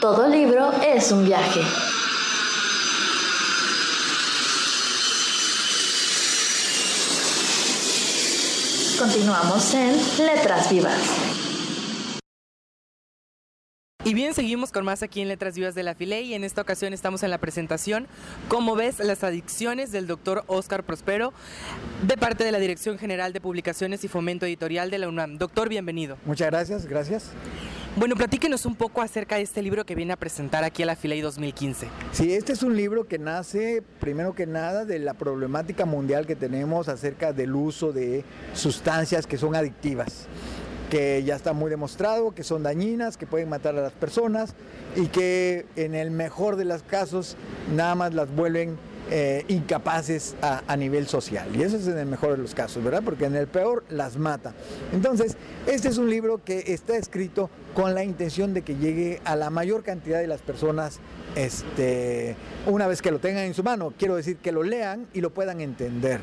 Todo 0.00 0.28
libro 0.28 0.70
es 0.86 1.10
un 1.10 1.26
viaje. 1.26 1.62
Continuamos 9.08 9.72
en 9.72 10.26
Letras 10.26 10.70
Vivas. 10.70 11.27
Y 14.08 14.14
bien, 14.14 14.32
seguimos 14.32 14.72
con 14.72 14.86
más 14.86 15.02
aquí 15.02 15.20
en 15.20 15.28
Letras 15.28 15.54
Vivas 15.54 15.74
de 15.74 15.82
la 15.82 15.94
Filey 15.94 16.28
y 16.28 16.32
en 16.32 16.42
esta 16.42 16.62
ocasión 16.62 16.94
estamos 16.94 17.22
en 17.24 17.28
la 17.28 17.36
presentación 17.36 18.06
Como 18.48 18.74
ves, 18.74 19.00
las 19.00 19.22
adicciones 19.22 19.92
del 19.92 20.06
doctor 20.06 20.44
Oscar 20.46 20.82
Prospero 20.82 21.34
de 22.06 22.16
parte 22.16 22.42
de 22.42 22.50
la 22.50 22.58
Dirección 22.58 22.96
General 22.96 23.34
de 23.34 23.42
Publicaciones 23.42 24.02
y 24.04 24.08
Fomento 24.08 24.46
Editorial 24.46 24.90
de 24.90 24.96
la 24.96 25.10
UNAM. 25.10 25.36
Doctor, 25.36 25.68
bienvenido. 25.68 26.16
Muchas 26.24 26.48
gracias, 26.48 26.86
gracias. 26.86 27.32
Bueno, 27.96 28.16
platíquenos 28.16 28.64
un 28.64 28.76
poco 28.76 29.02
acerca 29.02 29.36
de 29.36 29.42
este 29.42 29.60
libro 29.60 29.84
que 29.84 29.94
viene 29.94 30.14
a 30.14 30.16
presentar 30.16 30.64
aquí 30.64 30.82
a 30.82 30.86
la 30.86 30.96
Filey 30.96 31.20
2015. 31.20 31.88
Sí, 32.12 32.32
este 32.32 32.54
es 32.54 32.62
un 32.62 32.78
libro 32.78 33.06
que 33.06 33.18
nace, 33.18 33.82
primero 34.00 34.34
que 34.34 34.46
nada, 34.46 34.86
de 34.86 35.00
la 35.00 35.12
problemática 35.12 35.84
mundial 35.84 36.26
que 36.26 36.34
tenemos 36.34 36.88
acerca 36.88 37.34
del 37.34 37.54
uso 37.54 37.92
de 37.92 38.24
sustancias 38.54 39.26
que 39.26 39.36
son 39.36 39.54
adictivas, 39.54 40.28
que 40.90 41.22
ya 41.24 41.36
está 41.36 41.52
muy 41.52 41.70
demostrado, 41.70 42.32
que 42.32 42.44
son 42.44 42.62
dañinas, 42.62 43.16
que 43.16 43.26
pueden 43.26 43.48
matar 43.48 43.76
a 43.76 43.82
las 43.82 43.92
personas 43.92 44.54
y 44.96 45.06
que 45.06 45.66
en 45.76 45.94
el 45.94 46.10
mejor 46.10 46.56
de 46.56 46.64
los 46.64 46.82
casos 46.82 47.36
nada 47.74 47.94
más 47.94 48.14
las 48.14 48.34
vuelven 48.34 48.78
eh, 49.10 49.44
incapaces 49.48 50.36
a, 50.42 50.76
nivel 50.76 51.06
social. 51.06 51.48
Y 51.56 51.62
eso 51.62 51.78
es 51.78 51.86
en 51.86 51.96
el 51.96 52.04
mejor 52.04 52.32
de 52.32 52.36
los 52.36 52.54
casos, 52.54 52.84
¿verdad? 52.84 53.02
Porque 53.02 53.24
en 53.24 53.36
el 53.36 53.46
peor 53.46 53.82
las 53.88 54.18
mata. 54.18 54.52
Entonces, 54.92 55.38
este 55.66 55.88
es 55.88 55.96
un 55.96 56.10
libro 56.10 56.44
que 56.44 56.64
está 56.74 56.94
escrito 56.94 57.48
con 57.74 57.94
la 57.94 58.04
intención 58.04 58.52
de 58.52 58.60
que 58.60 58.76
llegue 58.76 59.22
a 59.24 59.34
la 59.34 59.48
mayor 59.48 59.82
cantidad 59.82 60.20
de 60.20 60.26
las 60.26 60.42
personas 60.42 61.00
este, 61.36 62.36
una 62.66 62.86
vez 62.86 63.00
que 63.00 63.10
lo 63.10 63.18
tengan 63.18 63.44
en 63.44 63.54
su 63.54 63.62
mano. 63.62 63.94
Quiero 63.98 64.14
decir, 64.14 64.36
que 64.36 64.52
lo 64.52 64.62
lean 64.62 65.06
y 65.14 65.22
lo 65.22 65.30
puedan 65.30 65.62
entender. 65.62 66.20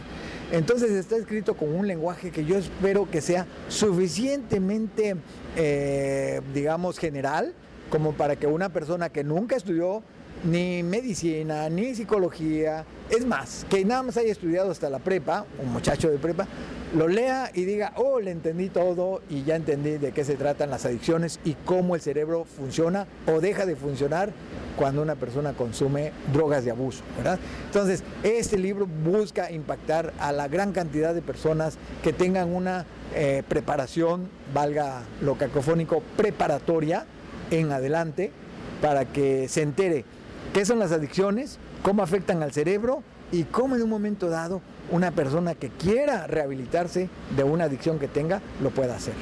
Entonces 0.51 0.91
está 0.91 1.17
escrito 1.17 1.55
con 1.55 1.73
un 1.73 1.87
lenguaje 1.87 2.31
que 2.31 2.45
yo 2.45 2.57
espero 2.57 3.09
que 3.09 3.21
sea 3.21 3.47
suficientemente, 3.67 5.15
eh, 5.55 6.41
digamos, 6.53 6.99
general 6.99 7.53
como 7.89 8.13
para 8.13 8.35
que 8.35 8.47
una 8.47 8.69
persona 8.69 9.09
que 9.09 9.23
nunca 9.23 9.55
estudió 9.55 10.03
ni 10.45 10.83
medicina, 10.83 11.69
ni 11.69 11.95
psicología, 11.95 12.85
es 13.09 13.25
más, 13.25 13.65
que 13.69 13.83
nada 13.83 14.03
más 14.03 14.17
haya 14.17 14.31
estudiado 14.31 14.71
hasta 14.71 14.89
la 14.89 14.99
prepa, 14.99 15.45
un 15.61 15.73
muchacho 15.73 16.09
de 16.09 16.17
prepa, 16.17 16.47
lo 16.95 17.07
lea 17.07 17.49
y 17.53 17.65
diga, 17.65 17.93
oh, 17.95 18.19
le 18.19 18.31
entendí 18.31 18.69
todo 18.69 19.21
y 19.29 19.43
ya 19.43 19.55
entendí 19.55 19.97
de 19.97 20.11
qué 20.11 20.23
se 20.23 20.35
tratan 20.35 20.69
las 20.69 20.85
adicciones 20.85 21.39
y 21.43 21.55
cómo 21.65 21.95
el 21.95 22.01
cerebro 22.01 22.45
funciona 22.45 23.07
o 23.27 23.41
deja 23.41 23.65
de 23.65 23.75
funcionar 23.75 24.31
cuando 24.77 25.01
una 25.01 25.15
persona 25.15 25.53
consume 25.53 26.11
drogas 26.31 26.63
de 26.63 26.71
abuso. 26.71 27.03
Entonces, 27.65 28.03
este 28.23 28.57
libro 28.57 28.87
busca 28.87 29.51
impactar 29.51 30.13
a 30.19 30.31
la 30.31 30.47
gran 30.47 30.71
cantidad 30.71 31.13
de 31.13 31.21
personas 31.21 31.77
que 32.03 32.13
tengan 32.13 32.53
una 32.53 32.85
eh, 33.15 33.43
preparación, 33.47 34.29
valga 34.53 35.01
lo 35.21 35.37
cacofónico, 35.37 36.01
preparatoria 36.15 37.05
en 37.51 37.71
adelante, 37.71 38.31
para 38.81 39.05
que 39.05 39.47
se 39.47 39.61
entere 39.61 40.05
qué 40.55 40.63
son 40.63 40.79
las 40.79 40.93
adicciones, 40.93 41.59
cómo 41.83 42.01
afectan 42.01 42.41
al 42.41 42.53
cerebro 42.53 43.03
y 43.29 43.43
cómo 43.43 43.75
en 43.75 43.83
un 43.83 43.89
momento 43.89 44.29
dado 44.29 44.61
una 44.89 45.11
persona 45.11 45.53
que 45.53 45.67
quiera 45.67 46.27
rehabilitarse 46.27 47.09
de 47.35 47.43
una 47.43 47.65
adicción 47.65 47.99
que 47.99 48.07
tenga 48.07 48.41
lo 48.63 48.69
pueda 48.69 48.95
hacer. 48.95 49.15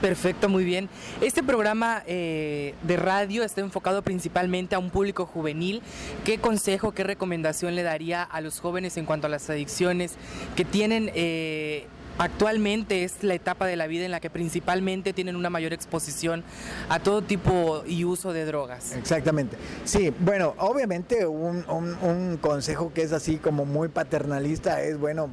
Perfecto, 0.00 0.48
muy 0.48 0.64
bien. 0.64 0.88
Este 1.20 1.42
programa 1.42 2.02
eh, 2.06 2.72
de 2.82 2.96
radio 2.96 3.44
está 3.44 3.60
enfocado 3.60 4.00
principalmente 4.00 4.74
a 4.74 4.78
un 4.78 4.88
público 4.88 5.26
juvenil. 5.26 5.82
¿Qué 6.24 6.38
consejo, 6.38 6.92
qué 6.92 7.04
recomendación 7.04 7.74
le 7.74 7.82
daría 7.82 8.22
a 8.22 8.40
los 8.40 8.58
jóvenes 8.58 8.96
en 8.96 9.04
cuanto 9.04 9.26
a 9.26 9.30
las 9.30 9.50
adicciones 9.50 10.14
que 10.56 10.64
tienen... 10.64 11.10
Eh, 11.14 11.88
actualmente 12.18 13.04
es 13.04 13.22
la 13.22 13.34
etapa 13.34 13.66
de 13.66 13.76
la 13.76 13.86
vida 13.86 14.04
en 14.04 14.10
la 14.10 14.20
que 14.20 14.30
principalmente 14.30 15.12
tienen 15.12 15.36
una 15.36 15.50
mayor 15.50 15.72
exposición 15.72 16.44
a 16.88 17.00
todo 17.00 17.22
tipo 17.22 17.82
y 17.86 18.04
uso 18.04 18.32
de 18.32 18.44
drogas. 18.44 18.94
Exactamente. 18.94 19.56
Sí, 19.84 20.12
bueno, 20.20 20.54
obviamente 20.58 21.26
un, 21.26 21.64
un, 21.68 22.38
consejo 22.40 22.92
que 22.92 23.02
es 23.02 23.12
así 23.12 23.36
como 23.36 23.64
muy 23.64 23.88
paternalista 23.88 24.82
es, 24.82 24.98
bueno, 24.98 25.28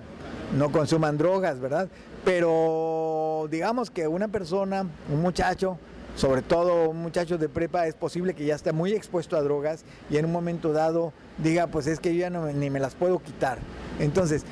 no 0.57 0.72
consuman 0.72 1.17
drogas, 1.17 1.60
¿verdad? 1.60 1.89
Pero 2.24 3.48
digamos 3.50 3.89
que 3.89 4.07
una 4.07 4.27
persona, 4.27 4.86
un 5.12 5.22
muchacho, 5.22 5.77
sobre 6.15 6.41
todo 6.41 6.89
un 6.89 7.01
muchacho 7.01 7.38
de 7.38 7.48
prepa, 7.48 7.88
es 7.88 7.96
posible 7.96 8.34
que 8.34 8.46
ya 8.46 8.55
esté 8.55 8.72
muy 8.72 8.93
expuesto 8.93 9.38
a 9.38 9.41
drogas 9.41 9.86
y 10.10 10.17
en 10.17 10.25
un 10.25 10.31
momento 10.31 10.74
dado 10.74 11.13
diga, 11.38 11.67
pues 11.67 11.86
es 11.88 12.00
que 12.00 12.13
yo 12.15 12.22
ya 12.22 12.29
ni 12.29 12.69
me 12.69 12.79
las 12.79 12.96
puedo 12.96 13.19
quitar. 13.19 13.60
Entonces, 14.00 14.43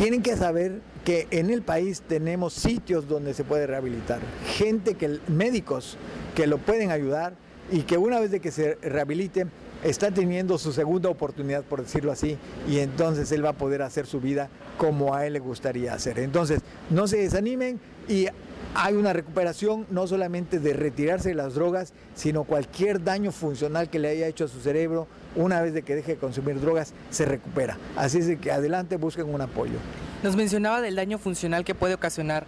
tienen 0.00 0.22
que 0.22 0.34
saber 0.34 0.80
que 1.04 1.28
en 1.30 1.50
el 1.50 1.60
país 1.60 2.00
tenemos 2.00 2.54
sitios 2.54 3.06
donde 3.06 3.34
se 3.34 3.44
puede 3.44 3.66
rehabilitar, 3.66 4.18
gente 4.56 4.94
que, 4.94 5.18
médicos 5.28 5.98
que 6.34 6.46
lo 6.46 6.56
pueden 6.56 6.90
ayudar 6.90 7.34
y 7.70 7.82
que 7.82 7.98
una 7.98 8.18
vez 8.18 8.30
de 8.30 8.40
que 8.40 8.50
se 8.50 8.76
rehabilite, 8.76 9.46
está 9.84 10.10
teniendo 10.10 10.56
su 10.56 10.72
segunda 10.72 11.10
oportunidad, 11.10 11.64
por 11.64 11.82
decirlo 11.82 12.12
así, 12.12 12.38
y 12.66 12.78
entonces 12.78 13.30
él 13.30 13.44
va 13.44 13.50
a 13.50 13.58
poder 13.58 13.82
hacer 13.82 14.06
su 14.06 14.22
vida 14.22 14.48
como 14.78 15.14
a 15.14 15.26
él 15.26 15.34
le 15.34 15.38
gustaría 15.38 15.92
hacer. 15.92 16.18
Entonces, 16.18 16.62
no 16.88 17.06
se 17.06 17.18
desanimen 17.18 17.78
y 18.08 18.28
hay 18.74 18.94
una 18.94 19.12
recuperación 19.12 19.86
no 19.90 20.06
solamente 20.06 20.60
de 20.60 20.72
retirarse 20.72 21.28
de 21.28 21.34
las 21.34 21.54
drogas, 21.54 21.92
sino 22.14 22.44
cualquier 22.44 23.04
daño 23.04 23.32
funcional 23.32 23.90
que 23.90 23.98
le 23.98 24.08
haya 24.08 24.28
hecho 24.28 24.46
a 24.46 24.48
su 24.48 24.60
cerebro, 24.60 25.08
una 25.36 25.60
vez 25.60 25.74
de 25.74 25.82
que 25.82 25.94
deje 25.94 26.12
de 26.12 26.18
consumir 26.18 26.60
drogas, 26.60 26.92
se 27.10 27.24
recupera. 27.24 27.78
Así 27.96 28.18
es 28.18 28.38
que 28.38 28.50
adelante 28.50 28.96
busquen 28.96 29.32
un 29.32 29.40
apoyo. 29.40 29.78
Nos 30.22 30.36
mencionaba 30.36 30.80
del 30.80 30.96
daño 30.96 31.18
funcional 31.18 31.64
que 31.64 31.74
puede 31.74 31.94
ocasionar. 31.94 32.44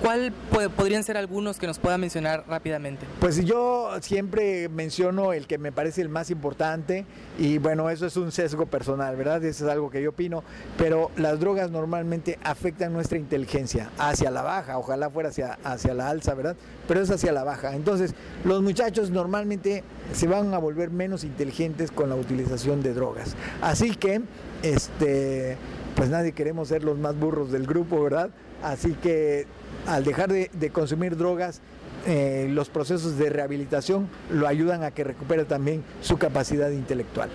¿Cuál 0.00 0.32
podrían 0.76 1.02
ser 1.04 1.16
algunos 1.16 1.58
que 1.58 1.66
nos 1.66 1.78
pueda 1.78 1.96
mencionar 1.98 2.44
rápidamente? 2.48 3.06
Pues 3.20 3.42
yo 3.44 3.90
siempre 4.00 4.68
menciono 4.68 5.32
el 5.32 5.46
que 5.46 5.56
me 5.56 5.72
parece 5.72 6.02
el 6.02 6.08
más 6.08 6.30
importante 6.30 7.06
y 7.38 7.58
bueno, 7.58 7.88
eso 7.88 8.06
es 8.06 8.16
un 8.16 8.32
sesgo 8.32 8.66
personal, 8.66 9.16
¿verdad? 9.16 9.42
Eso 9.44 9.64
es 9.66 9.72
algo 9.72 9.90
que 9.90 10.02
yo 10.02 10.10
opino, 10.10 10.42
pero 10.76 11.10
las 11.16 11.40
drogas 11.40 11.70
normalmente 11.70 12.38
afectan 12.42 12.92
nuestra 12.92 13.18
inteligencia 13.18 13.90
hacia 13.98 14.30
la 14.30 14.42
baja, 14.42 14.78
ojalá 14.78 15.10
fuera 15.10 15.30
hacia, 15.30 15.58
hacia 15.64 15.94
la 15.94 16.10
alza, 16.10 16.34
¿verdad? 16.34 16.56
Pero 16.86 17.00
es 17.00 17.10
hacia 17.10 17.32
la 17.32 17.44
baja. 17.44 17.74
Entonces, 17.74 18.14
los 18.44 18.62
muchachos 18.62 19.10
normalmente 19.10 19.84
se 20.12 20.26
van 20.26 20.52
a 20.52 20.58
volver 20.58 20.90
menos 20.90 21.24
inteligentes 21.24 21.90
con 21.90 22.08
la 22.08 22.16
utilización 22.16 22.82
de 22.82 22.94
drogas. 22.94 23.36
Así 23.62 23.94
que, 23.94 24.22
este, 24.62 25.56
pues 25.94 26.10
nadie 26.10 26.32
queremos 26.32 26.68
ser 26.68 26.84
los 26.84 26.98
más 26.98 27.18
burros 27.18 27.52
del 27.52 27.66
grupo, 27.66 28.02
¿verdad? 28.02 28.30
Así 28.64 28.94
que 28.94 29.46
al 29.86 30.04
dejar 30.04 30.32
de, 30.32 30.70
consumir 30.70 31.16
drogas, 31.18 31.60
eh, 32.06 32.48
los 32.50 32.70
procesos 32.70 33.18
de 33.18 33.28
rehabilitación 33.28 34.08
lo 34.30 34.48
ayudan 34.48 34.82
a 34.82 34.90
que 34.90 35.04
recupere 35.04 35.44
también 35.44 35.84
su 36.00 36.16
capacidad 36.16 36.70
intelectual. 36.70 37.28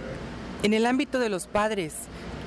En 0.63 0.73
el 0.73 0.87
ámbito 0.87 1.19
de 1.19 1.29
los 1.29 1.45
padres, 1.45 1.93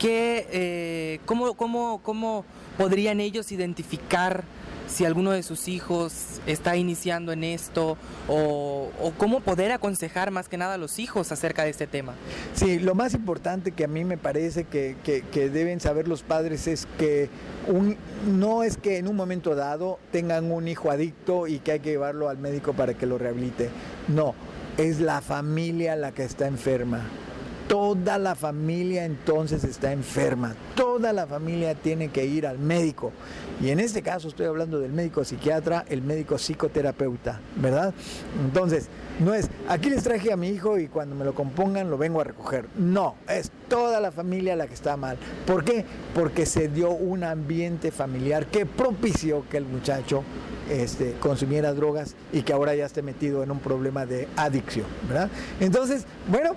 ¿qué, 0.01 0.49
eh, 0.51 1.21
cómo, 1.27 1.55
cómo, 1.55 2.01
¿cómo 2.03 2.45
podrían 2.77 3.21
ellos 3.21 3.53
identificar 3.53 4.45
si 4.93 5.05
alguno 5.05 5.31
de 5.31 5.43
sus 5.43 5.69
hijos 5.69 6.41
está 6.47 6.77
iniciando 6.77 7.33
en 7.33 7.45
esto 7.45 7.97
o, 8.29 8.91
o, 9.01 9.13
cómo 9.17 9.41
poder 9.41 9.73
aconsejar 9.73 10.31
más 10.31 10.49
que 10.49 10.59
nada 10.59 10.75
a 10.75 10.79
los 10.79 10.99
hijos 10.99 11.33
acerca 11.33 11.65
de 11.65 11.71
este 11.71 11.87
tema. 11.87 12.15
Sí, 12.55 12.79
lo 12.79 12.95
más 12.95 13.15
importante 13.15 13.73
que 13.73 13.85
a 13.85 13.89
mí 13.89 14.05
me 14.05 14.19
parece 14.19 14.65
que, 14.65 14.97
que, 15.03 15.51
deben 15.51 15.81
saber 15.81 16.09
los 16.09 16.23
padres 16.23 16.67
es 16.67 16.87
que 16.99 17.31
un, 17.69 17.97
no 18.27 18.63
es 18.63 18.77
que 18.77 18.99
en 18.99 19.09
un 19.09 19.17
momento 19.17 19.55
dado 19.55 19.99
tengan 20.11 20.51
un 20.51 20.69
hijo 20.69 20.91
adicto 20.91 21.47
y 21.47 21.59
que 21.61 21.73
hay 21.73 21.81
que 21.81 21.91
llevarlo 21.91 22.29
al 22.29 22.39
médico 22.39 22.75
para 22.75 22.95
que 22.95 23.07
lo 23.07 23.19
rehabilite. 23.19 23.71
No, 24.09 24.35
es 24.77 25.01
la 25.01 25.21
familia 25.23 25.97
la 25.97 26.13
que 26.13 26.25
está 26.25 26.47
enferma 26.47 27.03
toda 27.69 28.19
la 28.19 28.35
familia 28.35 29.05
entonces 29.05 29.65
está 29.65 29.93
enferma, 29.93 30.55
toda 30.75 31.13
la 31.13 31.27
familia 31.27 31.75
tiene 31.75 32.09
que 32.09 32.25
ir 32.25 32.47
al 32.47 32.59
médico. 32.59 33.13
Y 33.61 33.71
en 33.71 33.81
este 33.81 34.03
caso 34.03 34.29
estoy 34.29 34.47
hablando 34.47 34.81
del 34.81 34.93
médico 34.93 35.25
psiquiatra, 35.25 35.85
el 35.89 36.03
médico 36.03 36.37
psicoterapeuta, 36.37 37.41
¿verdad? 37.57 37.95
Entonces, 38.45 38.89
no 39.21 39.35
es, 39.35 39.49
aquí 39.69 39.89
les 39.89 40.03
traje 40.03 40.33
a 40.33 40.37
mi 40.37 40.49
hijo 40.49 40.79
y 40.79 40.89
cuando 40.89 41.15
me 41.15 41.25
lo 41.25 41.35
compongan 41.35 41.91
lo 41.91 41.99
vengo 41.99 42.21
a 42.21 42.25
recoger. 42.25 42.67
No, 42.77 43.15
es 43.29 43.53
toda 43.69 44.01
la 44.01 44.11
familia 44.11 44.57
la 44.57 44.67
que 44.67 44.75
está 44.75 44.97
mal. 44.97 45.17
¿Por 45.47 45.65
qué? 45.65 45.85
Porque 46.15 46.47
se 46.47 46.69
dio 46.69 46.91
un 46.91 47.25
ambiente 47.25 47.93
familiar 47.93 48.47
que 48.47 48.67
propició 48.67 49.45
que 49.49 49.59
el 49.59 49.65
muchacho 49.65 50.25
este, 50.71 51.15
consumiera 51.21 51.73
drogas 51.73 52.15
y 52.33 52.43
que 52.43 52.53
ahora 52.53 52.75
ya 52.75 52.87
esté 52.87 53.03
metido 53.03 53.43
en 53.43 53.51
un 53.51 53.61
problema 53.61 54.07
de 54.07 54.29
adicción, 54.37 54.87
¿verdad? 55.09 55.29
Entonces, 55.61 56.05
bueno, 56.29 56.57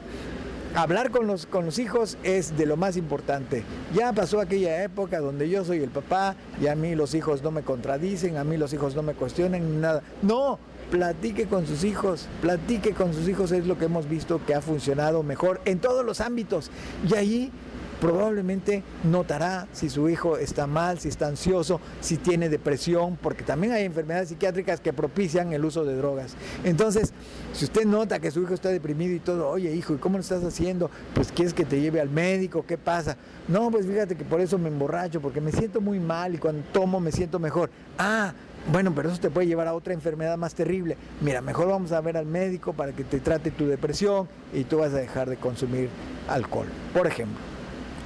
hablar 0.75 1.09
con 1.09 1.25
los, 1.25 1.45
con 1.45 1.65
los 1.65 1.79
hijos 1.79 2.17
es 2.23 2.57
de 2.57 2.65
lo 2.65 2.77
más 2.77 2.97
importante. 2.97 3.63
Ya 3.93 4.11
pasó 4.13 4.41
aquella 4.41 4.83
época 4.83 5.19
donde 5.19 5.49
yo 5.49 5.63
soy 5.63 5.79
el 5.79 5.89
papá 5.89 6.35
y 6.61 6.67
a 6.67 6.75
mí 6.75 6.95
los 6.95 7.15
hijos 7.15 7.41
no 7.41 7.51
me 7.51 7.63
contradicen, 7.63 8.37
a 8.37 8.43
mí 8.43 8.57
los 8.57 8.73
hijos 8.73 8.95
no 8.95 9.01
me 9.01 9.13
cuestionan 9.13 9.71
ni 9.71 9.77
nada. 9.77 10.03
No, 10.21 10.59
platique 10.91 11.47
con 11.47 11.65
sus 11.65 11.83
hijos, 11.83 12.27
platique 12.41 12.91
con 12.91 13.13
sus 13.13 13.27
hijos 13.27 13.51
es 13.51 13.65
lo 13.65 13.77
que 13.77 13.85
hemos 13.85 14.09
visto 14.09 14.41
que 14.45 14.53
ha 14.53 14.61
funcionado 14.61 15.23
mejor 15.23 15.61
en 15.65 15.79
todos 15.79 16.05
los 16.05 16.21
ámbitos. 16.21 16.69
Y 17.09 17.15
allí 17.15 17.51
probablemente 17.99 18.83
notará 19.03 19.67
si 19.71 19.89
su 19.89 20.09
hijo 20.09 20.37
está 20.37 20.67
mal, 20.67 20.99
si 20.99 21.09
está 21.09 21.27
ansioso, 21.27 21.79
si 22.01 22.17
tiene 22.17 22.49
depresión, 22.49 23.17
porque 23.21 23.43
también 23.43 23.73
hay 23.73 23.85
enfermedades 23.85 24.29
psiquiátricas 24.29 24.79
que 24.79 24.93
propician 24.93 25.53
el 25.53 25.65
uso 25.65 25.85
de 25.85 25.95
drogas. 25.95 26.35
Entonces, 26.63 27.13
si 27.53 27.65
usted 27.65 27.85
nota 27.85 28.19
que 28.19 28.31
su 28.31 28.41
hijo 28.41 28.53
está 28.53 28.69
deprimido 28.69 29.13
y 29.13 29.19
todo, 29.19 29.49
oye 29.49 29.73
hijo, 29.73 29.93
¿y 29.93 29.97
cómo 29.97 30.17
lo 30.17 30.21
estás 30.21 30.43
haciendo? 30.43 30.89
Pues 31.13 31.31
quieres 31.31 31.53
que 31.53 31.65
te 31.65 31.79
lleve 31.79 32.01
al 32.01 32.09
médico, 32.09 32.65
¿qué 32.67 32.77
pasa? 32.77 33.17
No, 33.47 33.71
pues 33.71 33.85
fíjate 33.85 34.15
que 34.15 34.25
por 34.25 34.41
eso 34.41 34.57
me 34.57 34.69
emborracho, 34.69 35.21
porque 35.21 35.41
me 35.41 35.51
siento 35.51 35.81
muy 35.81 35.99
mal 35.99 36.35
y 36.35 36.37
cuando 36.37 36.63
tomo 36.71 36.99
me 36.99 37.11
siento 37.11 37.39
mejor. 37.39 37.69
Ah, 37.97 38.33
bueno, 38.71 38.93
pero 38.95 39.09
eso 39.09 39.19
te 39.19 39.29
puede 39.29 39.47
llevar 39.47 39.67
a 39.67 39.73
otra 39.73 39.93
enfermedad 39.93 40.37
más 40.37 40.55
terrible. 40.55 40.97
Mira, 41.21 41.41
mejor 41.41 41.67
vamos 41.67 41.91
a 41.91 42.01
ver 42.01 42.17
al 42.17 42.25
médico 42.25 42.73
para 42.73 42.93
que 42.93 43.03
te 43.03 43.19
trate 43.19 43.51
tu 43.51 43.67
depresión 43.67 44.27
y 44.53 44.63
tú 44.63 44.79
vas 44.79 44.93
a 44.93 44.97
dejar 44.97 45.29
de 45.29 45.37
consumir 45.37 45.89
alcohol, 46.27 46.67
por 46.93 47.05
ejemplo. 47.05 47.54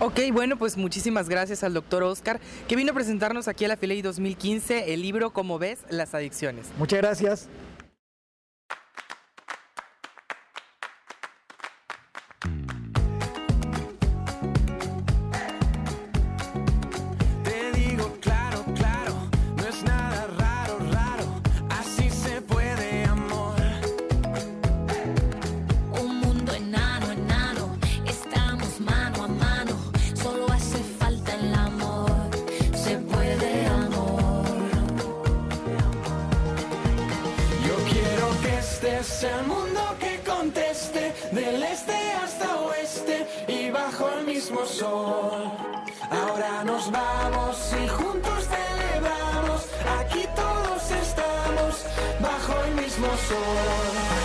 Ok, 0.01 0.17
bueno, 0.31 0.57
pues 0.57 0.77
muchísimas 0.77 1.27
gracias 1.27 1.61
al 1.61 1.73
doctor 1.73 2.03
Oscar, 2.03 2.39
que 2.69 2.77
vino 2.77 2.91
a 2.91 2.93
presentarnos 2.95 3.49
aquí 3.49 3.65
a 3.65 3.67
la 3.67 3.75
Filey 3.75 4.01
2015 4.01 4.93
el 4.93 5.01
libro 5.01 5.31
Como 5.31 5.59
ves, 5.59 5.79
las 5.89 6.15
adicciones. 6.15 6.67
Muchas 6.77 6.99
gracias. 6.99 7.49
Bajo 53.01 53.35
el 53.35 54.18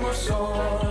bajo 0.00 0.80
el 0.82 0.89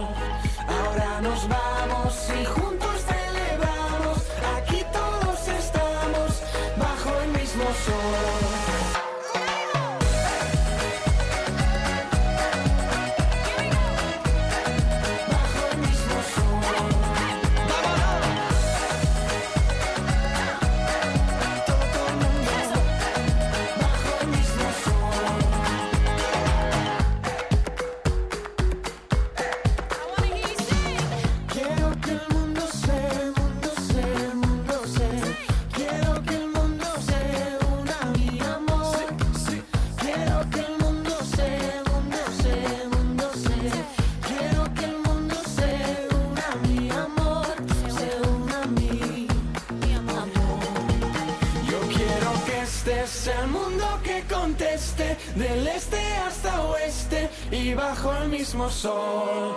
el 53.42 53.48
mundo 53.48 53.86
que 54.04 54.24
conteste, 54.24 55.18
del 55.36 55.68
este 55.68 55.98
hasta 56.28 56.62
oeste 56.64 57.30
y 57.52 57.74
bajo 57.74 58.14
el 58.14 58.30
mismo 58.30 58.70
sol. 58.70 59.54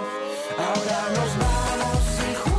Ahora 0.58 1.00
nos 1.16 1.30
vamos 1.38 2.02
y 2.30 2.51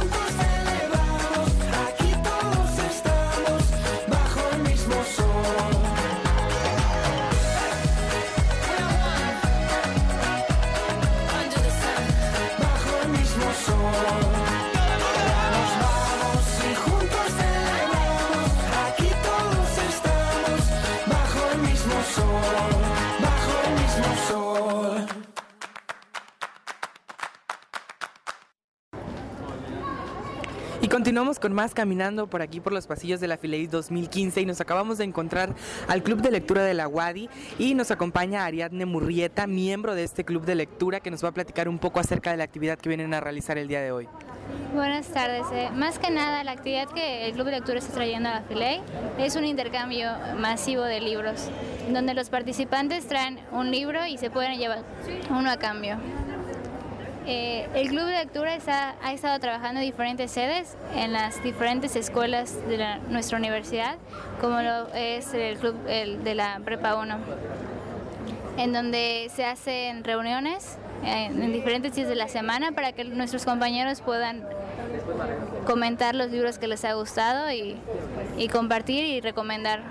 continuamos 31.13 31.37
con 31.37 31.53
más 31.53 31.75
caminando 31.75 32.25
por 32.25 32.41
aquí 32.41 32.59
por 32.59 32.73
los 32.73 32.87
pasillos 32.87 33.19
de 33.19 33.27
la 33.27 33.37
Filey 33.37 33.67
2015 33.67 34.41
y 34.41 34.47
nos 34.47 34.59
acabamos 34.61 34.97
de 34.97 35.03
encontrar 35.03 35.53
al 35.87 36.01
Club 36.01 36.23
de 36.23 36.31
Lectura 36.31 36.63
de 36.63 36.73
la 36.73 36.87
Wadi 36.87 37.29
y 37.59 37.75
nos 37.75 37.91
acompaña 37.91 38.43
Ariadne 38.45 38.87
Murrieta, 38.87 39.45
miembro 39.45 39.93
de 39.93 40.05
este 40.05 40.23
club 40.23 40.43
de 40.43 40.55
lectura 40.55 41.01
que 41.01 41.11
nos 41.11 41.23
va 41.23 41.27
a 41.29 41.31
platicar 41.31 41.69
un 41.69 41.77
poco 41.77 41.99
acerca 41.99 42.31
de 42.31 42.37
la 42.37 42.45
actividad 42.45 42.79
que 42.79 42.89
vienen 42.89 43.13
a 43.13 43.19
realizar 43.19 43.59
el 43.59 43.67
día 43.67 43.81
de 43.81 43.91
hoy. 43.91 44.09
Buenas 44.73 45.05
tardes. 45.09 45.45
eh, 45.53 45.69
Más 45.75 45.99
que 45.99 46.09
nada, 46.09 46.43
la 46.43 46.53
actividad 46.53 46.87
que 46.89 47.27
el 47.27 47.33
Club 47.33 47.45
de 47.45 47.51
Lectura 47.51 47.77
está 47.77 47.93
trayendo 47.93 48.29
a 48.29 48.33
la 48.33 48.41
Filey 48.41 48.81
es 49.19 49.35
un 49.35 49.45
intercambio 49.45 50.09
masivo 50.39 50.81
de 50.81 50.99
libros, 50.99 51.47
donde 51.91 52.15
los 52.15 52.31
participantes 52.31 53.07
traen 53.07 53.39
un 53.51 53.69
libro 53.69 54.03
y 54.07 54.17
se 54.17 54.31
pueden 54.31 54.57
llevar 54.57 54.79
uno 55.29 55.51
a 55.51 55.57
cambio. 55.57 55.97
Eh, 57.25 57.67
el 57.73 57.87
Club 57.87 58.05
de 58.05 58.11
Lectura 58.17 58.53
está- 58.55 58.95
ha 59.01 59.13
estado 59.13 59.39
trabajando 59.39 59.79
en 59.79 59.85
diferentes 59.85 60.29
sedes 60.31 60.75
en 60.93 61.13
las 61.13 61.41
diferentes 61.41 61.95
escuelas 61.95 62.55
de 62.67 62.85
nuestra 63.09 63.37
universidad, 63.37 63.95
como 64.41 64.61
lo 64.61 64.93
es 64.93 65.33
el 65.33 65.57
Club 65.57 65.75
de 65.85 66.35
la 66.35 66.59
Prepa 66.65 66.95
1 66.95 67.15
en 68.57 68.71
donde 68.73 69.31
se 69.33 69.45
hacen 69.45 70.03
reuniones 70.03 70.77
en 71.03 71.51
diferentes 71.53 71.95
días 71.95 72.07
de 72.07 72.15
la 72.15 72.27
semana 72.27 72.71
para 72.73 72.91
que 72.91 73.03
nuestros 73.05 73.45
compañeros 73.45 74.01
puedan 74.01 74.45
comentar 75.65 76.15
los 76.15 76.29
libros 76.29 76.59
que 76.59 76.67
les 76.67 76.83
ha 76.85 76.93
gustado 76.93 77.49
y 77.51 77.77
compartir 78.51 79.05
y 79.05 79.21
recomendar. 79.21 79.81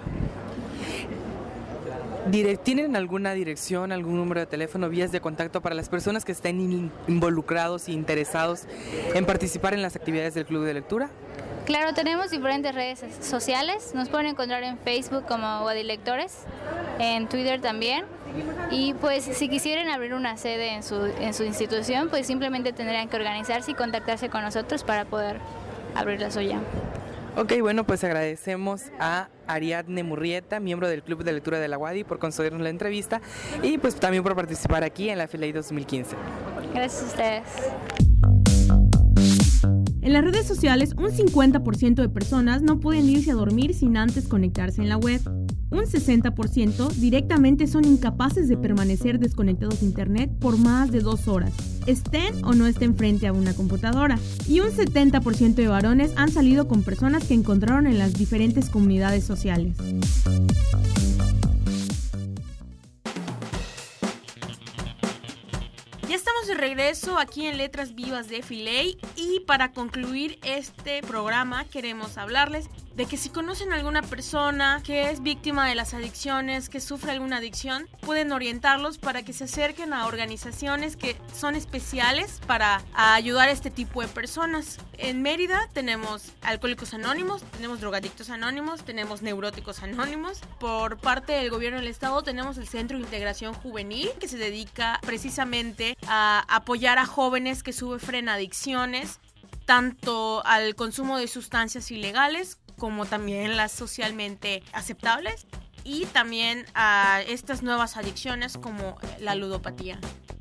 ¿Tienen 2.63 2.95
alguna 2.95 3.33
dirección, 3.33 3.91
algún 3.91 4.17
número 4.17 4.41
de 4.41 4.47
teléfono, 4.47 4.89
vías 4.89 5.11
de 5.11 5.21
contacto 5.21 5.61
para 5.61 5.75
las 5.75 5.89
personas 5.89 6.25
que 6.25 6.33
estén 6.33 6.61
in- 6.61 6.93
involucrados 7.09 7.89
e 7.89 7.93
interesados 7.93 8.63
en 9.15 9.27
participar 9.27 9.75
en 9.75 9.83
las 9.83 9.97
actividades 9.97 10.35
del 10.35 10.47
Club 10.47 10.65
de 10.65 10.75
Lectura? 10.75 11.11
Claro, 11.67 11.95
tenemos 11.95 12.31
diferentes 12.31 12.75
redes 12.75 13.05
sociales. 13.21 13.93
Nos 13.95 14.09
pueden 14.09 14.27
encontrar 14.27 14.63
en 14.63 14.79
Facebook 14.79 15.25
como 15.27 15.61
Guadilectores, 15.63 16.39
en 16.99 17.29
Twitter 17.29 17.61
también. 17.61 18.05
Y 18.71 18.95
pues 18.95 19.25
si 19.25 19.49
quisieran 19.49 19.89
abrir 19.89 20.15
una 20.15 20.37
sede 20.37 20.75
en 20.75 20.83
su, 20.83 21.05
en 21.05 21.35
su 21.35 21.45
institución, 21.45 22.09
pues 22.09 22.27
simplemente 22.27 22.73
tendrían 22.73 23.09
que 23.09 23.17
organizarse 23.17 23.73
y 23.73 23.75
contactarse 23.75 24.29
con 24.29 24.43
nosotros 24.43 24.85
para 24.85 25.05
poder 25.05 25.39
abrir 25.95 26.21
la 26.21 26.31
suya. 26.31 26.59
Ok, 27.35 27.55
bueno, 27.61 27.87
pues 27.87 28.05
agradecemos 28.05 28.83
a 29.01 29.29
Ariadne 29.47 30.03
Murrieta, 30.03 30.61
miembro 30.61 30.87
del 30.89 31.03
Club 31.03 31.25
de 31.25 31.33
Lectura 31.33 31.59
de 31.59 31.69
la 31.69 31.79
UADI, 31.79 32.05
por 32.05 32.19
concedernos 32.19 32.61
la 32.61 32.69
entrevista 32.69 33.23
y 33.63 33.79
pues 33.79 33.95
también 33.97 34.23
por 34.23 34.37
participar 34.37 34.85
aquí 34.85 35.09
en 35.09 35.17
la 35.17 35.27
Filey 35.29 35.51
2015. 35.53 36.15
Gracias 36.75 37.03
a 37.03 37.07
ustedes. 37.07 37.43
En 40.03 40.13
las 40.13 40.25
redes 40.25 40.47
sociales, 40.47 40.95
un 40.99 41.11
50% 41.11 41.95
de 41.95 42.09
personas 42.11 42.61
no 42.61 42.81
pueden 42.81 43.09
irse 43.09 43.31
a 43.31 43.35
dormir 43.35 43.73
sin 43.73 43.97
antes 43.97 44.29
conectarse 44.29 44.83
en 44.83 44.91
la 44.91 44.99
web. 44.99 45.21
Un 45.73 45.87
60% 45.87 46.91
directamente 46.91 47.67
son 47.67 47.87
incapaces 47.87 48.47
de 48.47 48.59
permanecer 48.59 49.19
desconectados 49.19 49.81
de 49.81 49.87
Internet 49.87 50.31
por 50.39 50.59
más 50.59 50.93
de 50.93 51.01
dos 51.01 51.29
horas, 51.29 51.55
estén 51.87 52.45
o 52.45 52.53
no 52.53 52.67
estén 52.67 52.95
frente 52.95 53.27
a 53.27 53.33
una 53.33 53.55
computadora. 53.55 54.19
Y 54.47 54.61
un 54.61 54.71
70% 54.71 55.55
de 55.55 55.69
varones 55.69 56.13
han 56.17 56.31
salido 56.31 56.69
con 56.69 56.83
personas 56.83 57.25
que 57.25 57.33
encontraron 57.33 57.87
en 57.87 57.99
las 57.99 58.13
diferentes 58.13 58.69
comunidades 58.69 59.25
sociales. 59.25 59.75
Ya 66.07 66.17
estamos 66.17 66.47
de 66.47 66.55
regreso 66.55 67.19
aquí 67.19 67.47
en 67.47 67.57
Letras 67.57 67.95
Vivas 67.95 68.29
de 68.29 68.43
Filey 68.43 68.99
y 69.17 69.41
para 69.47 69.73
concluir 69.73 70.39
este 70.45 71.01
programa 71.01 71.65
queremos 71.65 72.19
hablarles 72.19 72.69
de 72.95 73.07
que 73.07 73.17
si 73.17 73.31
conocen 73.31 73.73
a 73.73 73.77
alguna 73.77 74.03
persona 74.03 74.83
que 74.85 75.11
es 75.11 75.23
víctima 75.23 75.69
de 75.69 75.75
las 75.75 75.95
adicciones, 75.95 76.69
que 76.69 76.81
sufre 76.81 77.13
alguna 77.13 77.39
adicción, 77.39 77.89
pueden 78.01 78.33
orientarlos 78.33 78.99
para 78.99 79.23
que 79.23 79.33
se 79.33 79.45
acerquen 79.45 79.93
a 79.93 80.07
organizaciones 80.07 80.97
que 80.97 81.17
son 81.35 81.55
especiales 81.55 82.41
para 82.47 82.83
ayudar 82.95 83.49
a 83.49 83.53
este 83.53 83.71
tipo 83.71 84.03
de 84.03 84.09
personas. 84.09 84.79
En 84.99 85.23
Mérida 85.23 85.69
tenemos 85.73 86.33
Alcohólicos 86.43 86.95
Anónimos, 86.95 87.43
tenemos 87.53 87.81
Drogadictos 87.81 88.31
Anónimos, 88.31 88.85
tenemos 88.85 89.23
Neuróticos 89.23 89.83
Anónimos. 89.83 90.41
Por 90.59 90.99
parte 90.99 91.33
del 91.33 91.51
gobierno 91.51 91.79
del 91.79 91.89
estado 91.89 92.23
tenemos 92.23 92.59
el 92.59 92.69
Centro 92.69 92.99
de 92.99 93.05
Integración 93.05 93.55
Juvenil 93.55 94.11
que 94.21 94.29
se 94.29 94.39
dedica 94.39 95.01
precisamente 95.05 95.97
a 96.07 96.45
apoyar 96.49 96.99
a 96.99 97.07
jóvenes 97.07 97.63
que 97.63 97.73
sufren 97.73 98.29
adicciones 98.29 99.19
tanto 99.65 100.45
al 100.45 100.75
consumo 100.75 101.19
de 101.19 101.29
sustancias 101.29 101.91
ilegales 101.91 102.59
como 102.83 103.07
también 103.07 103.57
las 103.57 103.71
socialmente 103.71 104.61
aceptables 104.73 105.47
y 105.85 106.07
también 106.07 106.65
a 106.75 107.21
estas 107.29 107.63
nuevas 107.63 107.97
adicciones 107.97 108.59
como 108.59 108.99
la 109.21 109.37
ludopatía. 109.37 110.01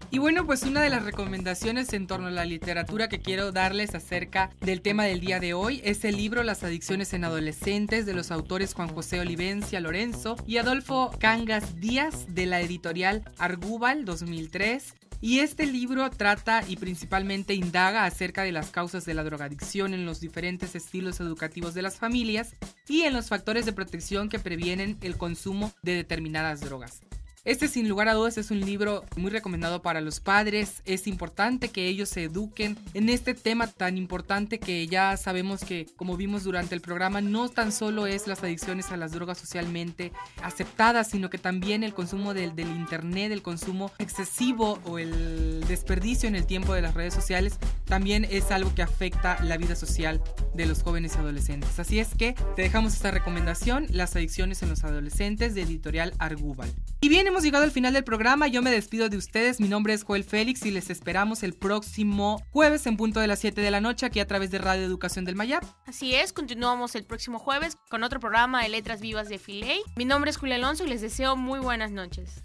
Y 0.09 0.17
bueno, 0.17 0.47
pues 0.47 0.63
una 0.63 0.81
de 0.81 0.89
las 0.89 1.05
recomendaciones 1.05 1.93
en 1.93 2.07
torno 2.07 2.29
a 2.29 2.31
la 2.31 2.45
literatura 2.45 3.09
que 3.09 3.19
quiero 3.19 3.51
darles 3.51 3.93
acerca 3.93 4.49
del 4.59 4.81
tema 4.81 5.03
del 5.05 5.19
día 5.19 5.39
de 5.39 5.53
hoy 5.53 5.81
es 5.83 6.03
el 6.03 6.17
libro 6.17 6.41
Las 6.41 6.63
adicciones 6.63 7.13
en 7.13 7.25
adolescentes 7.25 8.07
de 8.07 8.15
los 8.15 8.31
autores 8.31 8.73
Juan 8.73 8.89
José 8.89 9.19
Olivencia 9.19 9.79
Lorenzo 9.79 10.35
y 10.47 10.57
Adolfo 10.57 11.11
Cangas 11.19 11.79
Díaz 11.79 12.25
de 12.27 12.47
la 12.47 12.59
editorial 12.59 13.23
Argúbal 13.37 14.03
2003. 14.03 14.95
Y 15.23 15.39
este 15.39 15.67
libro 15.67 16.09
trata 16.09 16.63
y 16.67 16.77
principalmente 16.77 17.53
indaga 17.53 18.05
acerca 18.05 18.41
de 18.41 18.51
las 18.51 18.71
causas 18.71 19.05
de 19.05 19.13
la 19.13 19.23
drogadicción 19.23 19.93
en 19.93 20.03
los 20.03 20.19
diferentes 20.19 20.73
estilos 20.73 21.19
educativos 21.19 21.75
de 21.75 21.83
las 21.83 21.97
familias 21.97 22.55
y 22.87 23.03
en 23.03 23.13
los 23.13 23.29
factores 23.29 23.67
de 23.67 23.71
protección 23.71 24.29
que 24.29 24.39
previenen 24.39 24.97
el 25.01 25.17
consumo 25.17 25.71
de 25.83 25.93
determinadas 25.93 26.61
drogas. 26.61 27.01
Este 27.43 27.67
sin 27.67 27.89
lugar 27.89 28.07
a 28.07 28.13
dudas 28.13 28.37
es 28.37 28.51
un 28.51 28.59
libro 28.59 29.03
muy 29.15 29.31
recomendado 29.31 29.81
para 29.81 29.99
los 29.99 30.19
padres. 30.19 30.83
Es 30.85 31.07
importante 31.07 31.69
que 31.69 31.87
ellos 31.87 32.07
se 32.07 32.25
eduquen 32.25 32.77
en 32.93 33.09
este 33.09 33.33
tema 33.33 33.65
tan 33.65 33.97
importante 33.97 34.59
que 34.59 34.85
ya 34.85 35.17
sabemos 35.17 35.61
que, 35.61 35.87
como 35.95 36.17
vimos 36.17 36.43
durante 36.43 36.75
el 36.75 36.81
programa, 36.81 37.19
no 37.19 37.49
tan 37.49 37.71
solo 37.71 38.05
es 38.05 38.27
las 38.27 38.43
adicciones 38.43 38.91
a 38.91 38.97
las 38.97 39.13
drogas 39.13 39.39
socialmente 39.39 40.11
aceptadas, 40.43 41.09
sino 41.09 41.31
que 41.31 41.39
también 41.39 41.83
el 41.83 41.95
consumo 41.95 42.35
del, 42.35 42.55
del 42.55 42.69
Internet, 42.69 43.31
el 43.31 43.41
consumo 43.41 43.91
excesivo 43.97 44.79
o 44.85 44.99
el 44.99 45.63
desperdicio 45.67 46.29
en 46.29 46.35
el 46.35 46.45
tiempo 46.45 46.75
de 46.75 46.83
las 46.83 46.93
redes 46.93 47.15
sociales, 47.15 47.57
también 47.85 48.23
es 48.29 48.51
algo 48.51 48.75
que 48.75 48.83
afecta 48.83 49.41
la 49.43 49.57
vida 49.57 49.75
social 49.75 50.21
de 50.53 50.67
los 50.67 50.83
jóvenes 50.83 51.15
y 51.15 51.17
adolescentes. 51.17 51.79
Así 51.79 51.97
es 51.97 52.13
que 52.13 52.35
te 52.55 52.61
dejamos 52.61 52.93
esta 52.93 53.09
recomendación, 53.09 53.87
Las 53.89 54.15
adicciones 54.15 54.61
en 54.61 54.69
los 54.69 54.83
adolescentes 54.83 55.55
de 55.55 55.63
editorial 55.63 56.13
Argúbal. 56.19 56.71
Y 57.03 57.09
bien, 57.09 57.25
hemos 57.25 57.41
llegado 57.41 57.63
al 57.63 57.71
final 57.71 57.93
del 57.93 58.03
programa. 58.03 58.47
Yo 58.47 58.61
me 58.61 58.69
despido 58.69 59.09
de 59.09 59.17
ustedes. 59.17 59.59
Mi 59.59 59.67
nombre 59.67 59.91
es 59.91 60.03
Joel 60.03 60.23
Félix 60.23 60.63
y 60.67 60.69
les 60.69 60.91
esperamos 60.91 61.41
el 61.41 61.53
próximo 61.53 62.39
jueves 62.51 62.85
en 62.85 62.95
punto 62.95 63.19
de 63.19 63.25
las 63.25 63.39
7 63.39 63.59
de 63.59 63.71
la 63.71 63.81
noche 63.81 64.05
aquí 64.05 64.19
a 64.19 64.27
través 64.27 64.51
de 64.51 64.59
Radio 64.59 64.83
Educación 64.83 65.25
del 65.25 65.35
Mayap. 65.35 65.63
Así 65.87 66.13
es, 66.13 66.31
continuamos 66.31 66.93
el 66.93 67.03
próximo 67.03 67.39
jueves 67.39 67.75
con 67.89 68.03
otro 68.03 68.19
programa 68.19 68.61
de 68.61 68.69
Letras 68.69 69.01
Vivas 69.01 69.29
de 69.29 69.39
Filey. 69.39 69.81
Mi 69.95 70.05
nombre 70.05 70.29
es 70.29 70.37
Julia 70.37 70.57
Alonso 70.57 70.85
y 70.85 70.89
les 70.89 71.01
deseo 71.01 71.35
muy 71.35 71.59
buenas 71.59 71.89
noches. 71.89 72.43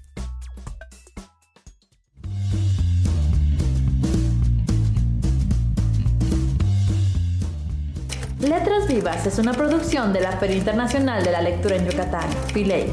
Letras 8.40 8.88
Vivas 8.88 9.26
es 9.26 9.38
una 9.38 9.52
producción 9.52 10.14
de 10.14 10.22
la 10.22 10.32
Feria 10.38 10.56
Internacional 10.56 11.22
de 11.22 11.32
la 11.32 11.42
Lectura 11.42 11.76
en 11.76 11.90
Yucatán, 11.90 12.30
Filey. 12.54 12.86